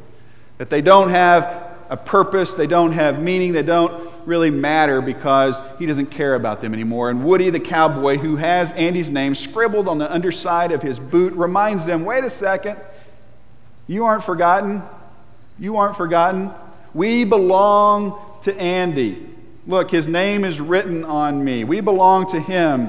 that 0.58 0.70
they 0.70 0.82
don't 0.82 1.10
have 1.10 1.61
a 1.92 1.96
purpose, 1.96 2.54
they 2.54 2.66
don't 2.66 2.92
have 2.92 3.20
meaning, 3.20 3.52
they 3.52 3.62
don't 3.62 4.10
really 4.24 4.48
matter 4.48 5.02
because 5.02 5.60
he 5.78 5.84
doesn't 5.84 6.06
care 6.06 6.36
about 6.36 6.62
them 6.62 6.72
anymore. 6.72 7.10
And 7.10 7.22
Woody, 7.22 7.50
the 7.50 7.60
cowboy, 7.60 8.16
who 8.16 8.36
has 8.36 8.70
Andy's 8.70 9.10
name 9.10 9.34
scribbled 9.34 9.88
on 9.88 9.98
the 9.98 10.10
underside 10.10 10.72
of 10.72 10.80
his 10.80 10.98
boot, 10.98 11.34
reminds 11.34 11.84
them 11.84 12.06
wait 12.06 12.24
a 12.24 12.30
second, 12.30 12.78
you 13.86 14.06
aren't 14.06 14.24
forgotten. 14.24 14.82
You 15.58 15.76
aren't 15.76 15.96
forgotten. 15.96 16.50
We 16.94 17.24
belong 17.24 18.18
to 18.44 18.58
Andy. 18.58 19.28
Look, 19.66 19.90
his 19.90 20.08
name 20.08 20.46
is 20.46 20.62
written 20.62 21.04
on 21.04 21.44
me. 21.44 21.64
We 21.64 21.80
belong 21.80 22.30
to 22.30 22.40
him. 22.40 22.88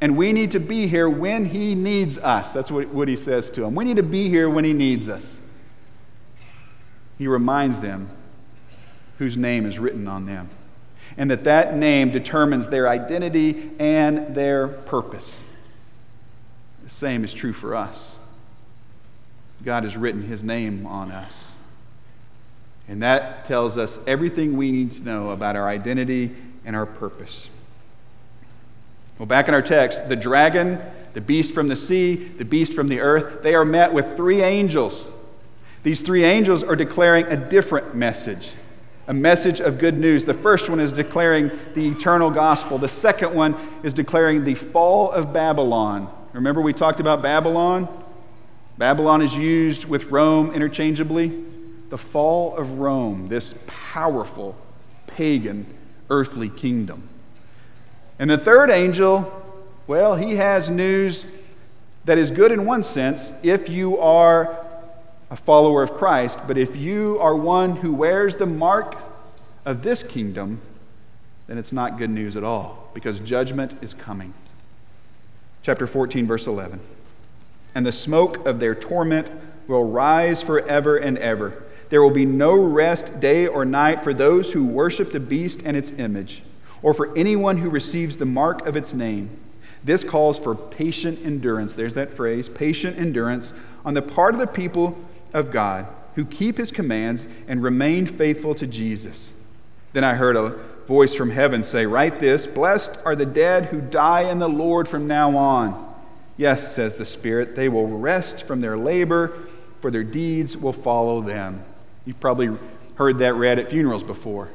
And 0.00 0.16
we 0.16 0.32
need 0.32 0.52
to 0.52 0.60
be 0.60 0.86
here 0.86 1.10
when 1.10 1.44
he 1.44 1.74
needs 1.74 2.16
us. 2.16 2.52
That's 2.54 2.70
what, 2.70 3.06
he 3.06 3.16
says 3.16 3.50
to 3.50 3.64
him. 3.64 3.74
We 3.74 3.84
need 3.84 3.98
to 3.98 4.02
be 4.02 4.30
here 4.30 4.48
when 4.48 4.64
he 4.64 4.72
needs 4.72 5.08
us. 5.08 5.36
He 7.22 7.28
reminds 7.28 7.78
them 7.78 8.08
whose 9.18 9.36
name 9.36 9.64
is 9.64 9.78
written 9.78 10.08
on 10.08 10.26
them. 10.26 10.50
And 11.16 11.30
that 11.30 11.44
that 11.44 11.76
name 11.76 12.10
determines 12.10 12.68
their 12.68 12.88
identity 12.88 13.70
and 13.78 14.34
their 14.34 14.66
purpose. 14.66 15.44
The 16.82 16.90
same 16.90 17.22
is 17.22 17.32
true 17.32 17.52
for 17.52 17.76
us. 17.76 18.16
God 19.64 19.84
has 19.84 19.96
written 19.96 20.22
his 20.22 20.42
name 20.42 20.84
on 20.84 21.12
us. 21.12 21.52
And 22.88 23.00
that 23.04 23.46
tells 23.46 23.78
us 23.78 24.00
everything 24.04 24.56
we 24.56 24.72
need 24.72 24.90
to 24.94 25.02
know 25.02 25.30
about 25.30 25.54
our 25.54 25.68
identity 25.68 26.34
and 26.64 26.74
our 26.74 26.86
purpose. 26.86 27.48
Well, 29.20 29.26
back 29.26 29.46
in 29.46 29.54
our 29.54 29.62
text, 29.62 30.08
the 30.08 30.16
dragon, 30.16 30.80
the 31.12 31.20
beast 31.20 31.52
from 31.52 31.68
the 31.68 31.76
sea, 31.76 32.16
the 32.16 32.44
beast 32.44 32.74
from 32.74 32.88
the 32.88 32.98
earth, 32.98 33.44
they 33.44 33.54
are 33.54 33.64
met 33.64 33.92
with 33.92 34.16
three 34.16 34.42
angels. 34.42 35.06
These 35.82 36.02
three 36.02 36.24
angels 36.24 36.62
are 36.62 36.76
declaring 36.76 37.26
a 37.26 37.36
different 37.36 37.94
message 37.94 38.50
a 39.08 39.14
message 39.14 39.60
of 39.60 39.78
good 39.78 39.98
news. 39.98 40.24
The 40.24 40.34
first 40.34 40.70
one 40.70 40.78
is 40.78 40.92
declaring 40.92 41.50
the 41.74 41.88
eternal 41.88 42.30
gospel, 42.30 42.78
the 42.78 42.88
second 42.88 43.34
one 43.34 43.56
is 43.82 43.92
declaring 43.92 44.44
the 44.44 44.54
fall 44.54 45.10
of 45.10 45.32
Babylon. 45.32 46.12
Remember, 46.32 46.60
we 46.60 46.72
talked 46.72 47.00
about 47.00 47.22
Babylon? 47.22 47.88
Babylon 48.78 49.20
is 49.20 49.34
used 49.34 49.84
with 49.84 50.04
Rome 50.04 50.52
interchangeably. 50.52 51.44
The 51.90 51.98
fall 51.98 52.56
of 52.56 52.78
Rome, 52.78 53.28
this 53.28 53.54
powerful 53.66 54.56
pagan 55.06 55.66
earthly 56.08 56.48
kingdom. 56.48 57.08
And 58.18 58.30
the 58.30 58.38
third 58.38 58.70
angel, 58.70 59.30
well, 59.86 60.14
he 60.14 60.36
has 60.36 60.70
news 60.70 61.26
that 62.04 62.18
is 62.18 62.30
good 62.30 62.50
in 62.50 62.64
one 62.64 62.82
sense 62.82 63.32
if 63.42 63.68
you 63.68 63.98
are 63.98 64.64
a 65.32 65.36
follower 65.36 65.82
of 65.82 65.94
Christ, 65.94 66.38
but 66.46 66.58
if 66.58 66.76
you 66.76 67.18
are 67.18 67.34
one 67.34 67.74
who 67.76 67.94
wears 67.94 68.36
the 68.36 68.44
mark 68.44 68.96
of 69.64 69.82
this 69.82 70.02
kingdom, 70.02 70.60
then 71.46 71.56
it's 71.56 71.72
not 71.72 71.96
good 71.96 72.10
news 72.10 72.36
at 72.36 72.44
all 72.44 72.90
because 72.92 73.18
judgment 73.18 73.72
is 73.80 73.94
coming. 73.94 74.34
Chapter 75.62 75.86
14, 75.86 76.26
verse 76.26 76.46
11. 76.46 76.80
And 77.74 77.86
the 77.86 77.92
smoke 77.92 78.44
of 78.44 78.60
their 78.60 78.74
torment 78.74 79.30
will 79.68 79.84
rise 79.84 80.42
forever 80.42 80.98
and 80.98 81.16
ever. 81.16 81.62
There 81.88 82.02
will 82.02 82.10
be 82.10 82.26
no 82.26 82.54
rest 82.54 83.18
day 83.18 83.46
or 83.46 83.64
night 83.64 84.04
for 84.04 84.12
those 84.12 84.52
who 84.52 84.66
worship 84.66 85.12
the 85.12 85.20
beast 85.20 85.62
and 85.64 85.78
its 85.78 85.88
image, 85.96 86.42
or 86.82 86.92
for 86.92 87.16
anyone 87.16 87.56
who 87.56 87.70
receives 87.70 88.18
the 88.18 88.26
mark 88.26 88.66
of 88.66 88.76
its 88.76 88.92
name. 88.92 89.30
This 89.82 90.04
calls 90.04 90.38
for 90.38 90.54
patient 90.54 91.20
endurance. 91.24 91.72
There's 91.74 91.94
that 91.94 92.14
phrase, 92.14 92.50
patient 92.50 92.98
endurance, 92.98 93.54
on 93.82 93.94
the 93.94 94.02
part 94.02 94.34
of 94.34 94.40
the 94.40 94.46
people 94.46 94.94
of 95.32 95.50
God 95.50 95.86
who 96.14 96.24
keep 96.24 96.58
his 96.58 96.70
commands 96.70 97.26
and 97.48 97.62
remain 97.62 98.06
faithful 98.06 98.54
to 98.56 98.66
Jesus. 98.66 99.32
Then 99.92 100.04
I 100.04 100.14
heard 100.14 100.36
a 100.36 100.58
voice 100.86 101.14
from 101.14 101.30
heaven 101.30 101.62
say, 101.62 101.86
Write 101.86 102.20
this 102.20 102.46
Blessed 102.46 102.98
are 103.04 103.16
the 103.16 103.26
dead 103.26 103.66
who 103.66 103.80
die 103.80 104.30
in 104.30 104.38
the 104.38 104.48
Lord 104.48 104.88
from 104.88 105.06
now 105.06 105.36
on. 105.36 105.94
Yes, 106.36 106.74
says 106.74 106.96
the 106.96 107.04
Spirit, 107.04 107.54
they 107.54 107.68
will 107.68 107.86
rest 107.86 108.44
from 108.44 108.60
their 108.60 108.76
labor, 108.76 109.32
for 109.80 109.90
their 109.90 110.04
deeds 110.04 110.56
will 110.56 110.72
follow 110.72 111.20
them. 111.20 111.62
You've 112.04 112.20
probably 112.20 112.56
heard 112.96 113.18
that 113.18 113.34
read 113.34 113.58
at 113.58 113.70
funerals 113.70 114.02
before. 114.02 114.48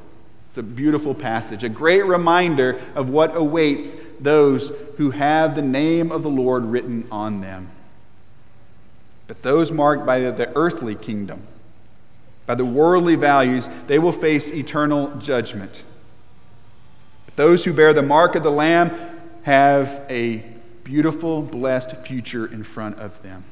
It's 0.50 0.58
a 0.58 0.64
beautiful 0.64 1.14
passage, 1.14 1.64
a 1.64 1.70
great 1.70 2.06
reminder 2.06 2.82
of 2.96 3.10
what 3.10 3.36
awaits 3.36 3.88
those 4.20 4.72
who 4.98 5.12
have 5.12 5.56
the 5.56 5.62
name 5.62 6.12
of 6.12 6.24
the 6.24 6.30
Lord 6.30 6.66
written 6.66 7.08
on 7.12 7.42
them. 7.42 7.70
But 9.28 9.44
those 9.44 9.72
marked 9.72 10.06
by 10.06 10.20
the 10.20 10.52
earthly 10.56 10.96
kingdom, 10.96 11.42
by 12.46 12.56
the 12.56 12.66
worldly 12.66 13.16
values, 13.16 13.68
they 13.88 14.00
will 14.00 14.14
face 14.14 14.50
eternal 14.52 15.14
judgment. 15.18 15.84
But 17.26 17.36
those 17.36 17.66
who 17.66 17.74
bear 17.74 17.94
the 17.94 18.02
mark 18.02 18.36
of 18.36 18.44
the 18.44 18.52
Lamb 18.52 18.98
have 19.44 20.02
a 20.10 20.44
beautiful, 20.86 21.42
blessed 21.42 21.98
future 21.98 22.46
in 22.46 22.64
front 22.64 22.98
of 23.00 23.22
them. 23.22 23.44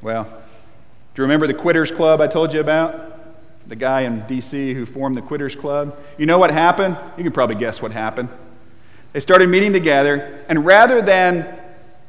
Well, 0.00 0.24
do 0.24 1.22
you 1.22 1.24
remember 1.24 1.46
the 1.46 1.54
Quitters 1.54 1.90
Club 1.90 2.22
I 2.22 2.26
told 2.26 2.54
you 2.54 2.60
about? 2.60 3.18
The 3.68 3.76
guy 3.76 4.02
in 4.02 4.26
D.C. 4.26 4.72
who 4.72 4.86
formed 4.86 5.18
the 5.18 5.22
Quitters 5.22 5.54
Club? 5.54 5.98
You 6.16 6.24
know 6.24 6.38
what 6.38 6.50
happened? 6.50 6.96
You 7.18 7.22
can 7.22 7.32
probably 7.32 7.56
guess 7.56 7.82
what 7.82 7.92
happened. 7.92 8.30
They 9.12 9.20
started 9.20 9.50
meeting 9.50 9.74
together, 9.74 10.42
and 10.48 10.64
rather 10.64 11.02
than 11.02 11.59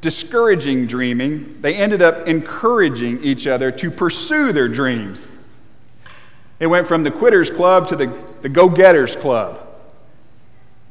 discouraging 0.02 0.88
dreaming, 0.88 1.62
they 1.62 1.76
ended 1.76 2.02
up 2.02 2.28
encouraging 2.28 3.24
each 3.24 3.48
other 3.48 3.72
to 3.72 3.92
pursue 3.92 4.52
their 4.52 4.68
dreams. 4.68 5.28
It 6.60 6.68
went 6.68 6.88
from 6.88 7.04
the 7.04 7.12
Quitters 7.12 7.50
Club 7.50 7.88
to 7.88 7.96
the, 7.96 8.14
the 8.42 8.50
Go 8.50 8.68
Getters 8.68 9.16
Club. 9.16 9.68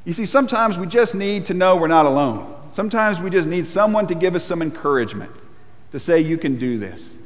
You 0.04 0.12
see, 0.12 0.26
sometimes 0.26 0.78
we 0.78 0.86
just 0.86 1.14
need 1.14 1.46
to 1.46 1.54
know 1.54 1.76
we're 1.76 1.88
not 1.88 2.06
alone. 2.06 2.56
Sometimes 2.72 3.20
we 3.20 3.30
just 3.30 3.48
need 3.48 3.66
someone 3.66 4.06
to 4.06 4.14
give 4.14 4.34
us 4.34 4.44
some 4.44 4.62
encouragement, 4.62 5.30
to 5.92 6.00
say, 6.00 6.20
You 6.20 6.38
can 6.38 6.58
do 6.58 6.78
this. 6.78 7.16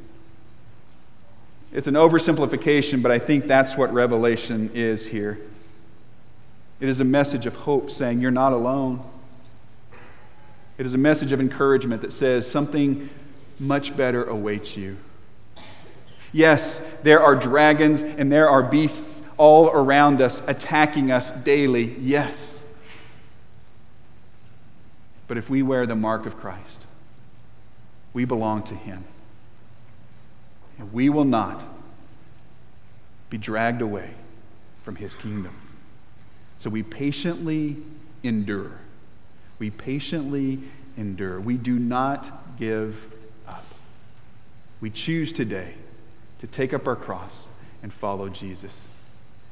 It's 1.71 1.87
an 1.87 1.95
oversimplification, 1.95 3.01
but 3.01 3.11
I 3.11 3.19
think 3.19 3.45
that's 3.45 3.75
what 3.75 3.93
Revelation 3.93 4.71
is 4.73 5.05
here. 5.05 5.39
It 6.79 6.89
is 6.89 6.99
a 6.99 7.05
message 7.05 7.45
of 7.45 7.55
hope 7.55 7.91
saying, 7.91 8.21
You're 8.21 8.31
not 8.31 8.53
alone. 8.53 9.03
It 10.77 10.85
is 10.85 10.93
a 10.93 10.97
message 10.97 11.31
of 11.31 11.39
encouragement 11.39 12.01
that 12.01 12.11
says 12.11 12.49
something 12.49 13.09
much 13.59 13.95
better 13.95 14.25
awaits 14.25 14.75
you. 14.75 14.97
Yes, 16.33 16.81
there 17.03 17.21
are 17.21 17.35
dragons 17.35 18.01
and 18.01 18.29
there 18.29 18.49
are 18.49 18.61
beasts 18.61 19.21
all 19.37 19.69
around 19.69 20.21
us 20.21 20.41
attacking 20.47 21.11
us 21.11 21.31
daily. 21.31 21.95
Yes. 21.99 22.63
But 25.27 25.37
if 25.37 25.49
we 25.49 25.63
wear 25.63 25.85
the 25.85 25.95
mark 25.95 26.25
of 26.25 26.37
Christ, 26.37 26.81
we 28.13 28.25
belong 28.25 28.63
to 28.63 28.75
Him. 28.75 29.05
And 30.77 30.91
we 30.91 31.09
will 31.09 31.25
not 31.25 31.61
be 33.29 33.37
dragged 33.37 33.81
away 33.81 34.11
from 34.83 34.97
His 34.97 35.15
kingdom. 35.15 35.55
So 36.59 36.69
we 36.69 36.83
patiently 36.83 37.77
endure 38.23 38.71
we 39.59 39.69
patiently 39.69 40.59
endure. 40.97 41.39
We 41.39 41.57
do 41.57 41.79
not 41.79 42.57
give 42.57 43.11
up. 43.47 43.65
We 44.81 44.89
choose 44.89 45.31
today 45.31 45.73
to 46.39 46.47
take 46.47 46.73
up 46.73 46.87
our 46.87 46.95
cross 46.95 47.47
and 47.81 47.93
follow 47.93 48.29
Jesus. 48.29 48.77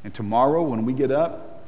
And 0.04 0.14
tomorrow, 0.14 0.64
when 0.64 0.86
we 0.86 0.93
get 0.93 1.12
up, 1.12 1.66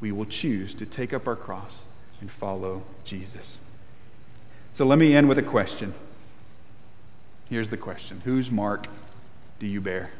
we 0.00 0.12
will 0.12 0.26
choose 0.26 0.74
to 0.74 0.86
take 0.86 1.12
up 1.12 1.26
our 1.26 1.36
cross 1.36 1.72
and 2.20 2.30
follow 2.30 2.82
Jesus. 3.04 3.58
So 4.74 4.84
let 4.84 4.98
me 4.98 5.14
end 5.14 5.28
with 5.28 5.38
a 5.38 5.42
question. 5.42 5.94
Here's 7.48 7.70
the 7.70 7.76
question 7.76 8.22
Whose 8.24 8.50
mark 8.50 8.86
do 9.60 9.66
you 9.66 9.80
bear? 9.80 10.10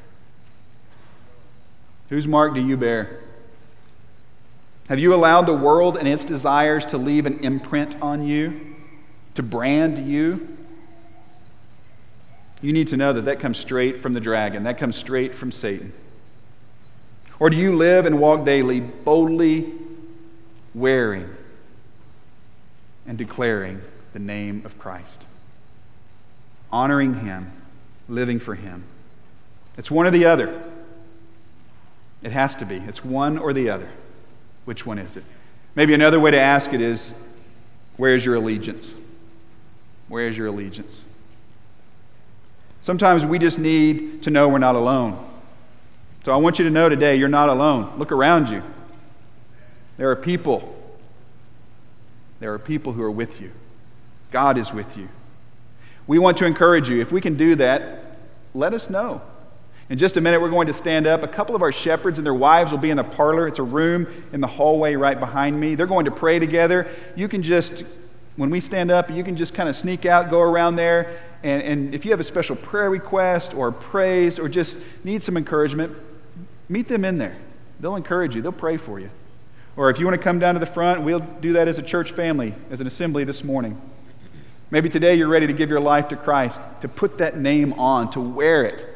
Whose 2.10 2.26
mark 2.26 2.54
do 2.54 2.60
you 2.60 2.76
bear? 2.76 3.20
Have 4.88 4.98
you 4.98 5.14
allowed 5.14 5.46
the 5.46 5.54
world 5.54 5.96
and 5.96 6.06
its 6.06 6.24
desires 6.24 6.84
to 6.86 6.98
leave 6.98 7.26
an 7.26 7.38
imprint 7.40 8.00
on 8.02 8.26
you, 8.26 8.74
to 9.34 9.42
brand 9.42 9.98
you? 10.06 10.56
You 12.60 12.72
need 12.72 12.88
to 12.88 12.96
know 12.96 13.12
that 13.12 13.24
that 13.26 13.40
comes 13.40 13.58
straight 13.58 14.02
from 14.02 14.12
the 14.12 14.20
dragon, 14.20 14.64
that 14.64 14.78
comes 14.78 14.96
straight 14.96 15.34
from 15.34 15.50
Satan. 15.50 15.92
Or 17.38 17.50
do 17.50 17.56
you 17.56 17.74
live 17.74 18.06
and 18.06 18.20
walk 18.20 18.44
daily 18.44 18.80
boldly 18.80 19.72
wearing 20.74 21.28
and 23.06 23.18
declaring 23.18 23.82
the 24.12 24.18
name 24.18 24.62
of 24.64 24.78
Christ. 24.78 25.24
Honoring 26.70 27.20
Him, 27.20 27.52
living 28.08 28.38
for 28.38 28.54
Him. 28.54 28.84
It's 29.76 29.90
one 29.90 30.06
or 30.06 30.10
the 30.10 30.26
other. 30.26 30.62
It 32.22 32.32
has 32.32 32.54
to 32.56 32.64
be. 32.64 32.76
It's 32.76 33.04
one 33.04 33.38
or 33.38 33.52
the 33.52 33.70
other. 33.70 33.88
Which 34.64 34.86
one 34.86 34.98
is 34.98 35.16
it? 35.16 35.24
Maybe 35.74 35.94
another 35.94 36.20
way 36.20 36.30
to 36.30 36.38
ask 36.38 36.72
it 36.72 36.80
is 36.80 37.12
where 37.96 38.14
is 38.14 38.24
your 38.24 38.36
allegiance? 38.36 38.94
Where 40.08 40.28
is 40.28 40.36
your 40.36 40.48
allegiance? 40.48 41.04
Sometimes 42.82 43.24
we 43.24 43.38
just 43.38 43.58
need 43.58 44.22
to 44.24 44.30
know 44.30 44.48
we're 44.48 44.58
not 44.58 44.74
alone. 44.74 45.28
So 46.24 46.32
I 46.32 46.36
want 46.36 46.58
you 46.58 46.64
to 46.64 46.70
know 46.70 46.88
today 46.88 47.16
you're 47.16 47.28
not 47.28 47.48
alone. 47.48 47.98
Look 47.98 48.12
around 48.12 48.48
you. 48.48 48.62
There 49.96 50.10
are 50.10 50.16
people. 50.16 50.76
There 52.40 52.52
are 52.52 52.58
people 52.58 52.92
who 52.92 53.02
are 53.02 53.10
with 53.10 53.40
you. 53.40 53.52
God 54.30 54.58
is 54.58 54.72
with 54.72 54.96
you. 54.96 55.08
We 56.06 56.18
want 56.18 56.38
to 56.38 56.46
encourage 56.46 56.88
you. 56.88 57.00
If 57.00 57.12
we 57.12 57.20
can 57.20 57.36
do 57.36 57.54
that, 57.56 58.18
let 58.54 58.74
us 58.74 58.90
know. 58.90 59.22
In 59.92 59.98
just 59.98 60.16
a 60.16 60.22
minute, 60.22 60.40
we're 60.40 60.48
going 60.48 60.68
to 60.68 60.72
stand 60.72 61.06
up. 61.06 61.22
A 61.22 61.28
couple 61.28 61.54
of 61.54 61.60
our 61.60 61.70
shepherds 61.70 62.16
and 62.16 62.24
their 62.24 62.32
wives 62.32 62.70
will 62.70 62.78
be 62.78 62.88
in 62.88 62.96
the 62.96 63.04
parlor. 63.04 63.46
It's 63.46 63.58
a 63.58 63.62
room 63.62 64.06
in 64.32 64.40
the 64.40 64.46
hallway 64.46 64.94
right 64.94 65.20
behind 65.20 65.60
me. 65.60 65.74
They're 65.74 65.86
going 65.86 66.06
to 66.06 66.10
pray 66.10 66.38
together. 66.38 66.88
You 67.14 67.28
can 67.28 67.42
just, 67.42 67.84
when 68.36 68.48
we 68.48 68.58
stand 68.58 68.90
up, 68.90 69.10
you 69.10 69.22
can 69.22 69.36
just 69.36 69.52
kind 69.52 69.68
of 69.68 69.76
sneak 69.76 70.06
out, 70.06 70.30
go 70.30 70.40
around 70.40 70.76
there. 70.76 71.20
And, 71.42 71.62
and 71.62 71.94
if 71.94 72.06
you 72.06 72.10
have 72.10 72.20
a 72.20 72.24
special 72.24 72.56
prayer 72.56 72.88
request 72.88 73.52
or 73.52 73.70
praise 73.70 74.38
or 74.38 74.48
just 74.48 74.78
need 75.04 75.22
some 75.22 75.36
encouragement, 75.36 75.94
meet 76.70 76.88
them 76.88 77.04
in 77.04 77.18
there. 77.18 77.36
They'll 77.78 77.96
encourage 77.96 78.34
you, 78.34 78.40
they'll 78.40 78.50
pray 78.50 78.78
for 78.78 78.98
you. 78.98 79.10
Or 79.76 79.90
if 79.90 79.98
you 79.98 80.06
want 80.06 80.18
to 80.18 80.24
come 80.24 80.38
down 80.38 80.54
to 80.54 80.60
the 80.60 80.64
front, 80.64 81.02
we'll 81.02 81.20
do 81.20 81.52
that 81.52 81.68
as 81.68 81.76
a 81.76 81.82
church 81.82 82.12
family, 82.12 82.54
as 82.70 82.80
an 82.80 82.86
assembly 82.86 83.24
this 83.24 83.44
morning. 83.44 83.78
Maybe 84.70 84.88
today 84.88 85.16
you're 85.16 85.28
ready 85.28 85.48
to 85.48 85.52
give 85.52 85.68
your 85.68 85.80
life 85.80 86.08
to 86.08 86.16
Christ, 86.16 86.62
to 86.80 86.88
put 86.88 87.18
that 87.18 87.36
name 87.36 87.74
on, 87.74 88.10
to 88.12 88.20
wear 88.22 88.64
it. 88.64 88.88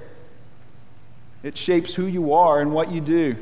It 1.47 1.57
shapes 1.57 1.95
who 1.95 2.07
you 2.07 2.33
are 2.33 2.61
and 2.61 2.73
what 2.73 2.91
you 2.91 3.01
do. 3.01 3.37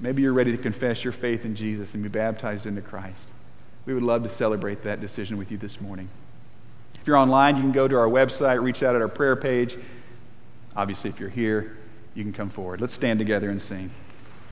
Maybe 0.00 0.22
you're 0.22 0.32
ready 0.32 0.52
to 0.52 0.62
confess 0.62 1.02
your 1.02 1.12
faith 1.12 1.44
in 1.44 1.56
Jesus 1.56 1.94
and 1.94 2.02
be 2.02 2.08
baptized 2.08 2.64
into 2.64 2.80
Christ. 2.80 3.24
We 3.86 3.92
would 3.92 4.04
love 4.04 4.22
to 4.22 4.28
celebrate 4.28 4.84
that 4.84 5.00
decision 5.00 5.36
with 5.36 5.50
you 5.50 5.58
this 5.58 5.80
morning. 5.80 6.08
If 6.94 7.04
you're 7.08 7.16
online, 7.16 7.56
you 7.56 7.62
can 7.62 7.72
go 7.72 7.88
to 7.88 7.96
our 7.96 8.06
website, 8.06 8.62
reach 8.62 8.84
out 8.84 8.94
at 8.94 9.02
our 9.02 9.08
prayer 9.08 9.34
page. 9.34 9.76
Obviously, 10.76 11.10
if 11.10 11.18
you're 11.18 11.28
here, 11.28 11.76
you 12.14 12.22
can 12.22 12.32
come 12.32 12.48
forward. 12.48 12.80
Let's 12.80 12.94
stand 12.94 13.18
together 13.18 13.50
and 13.50 13.60
sing. 13.60 13.90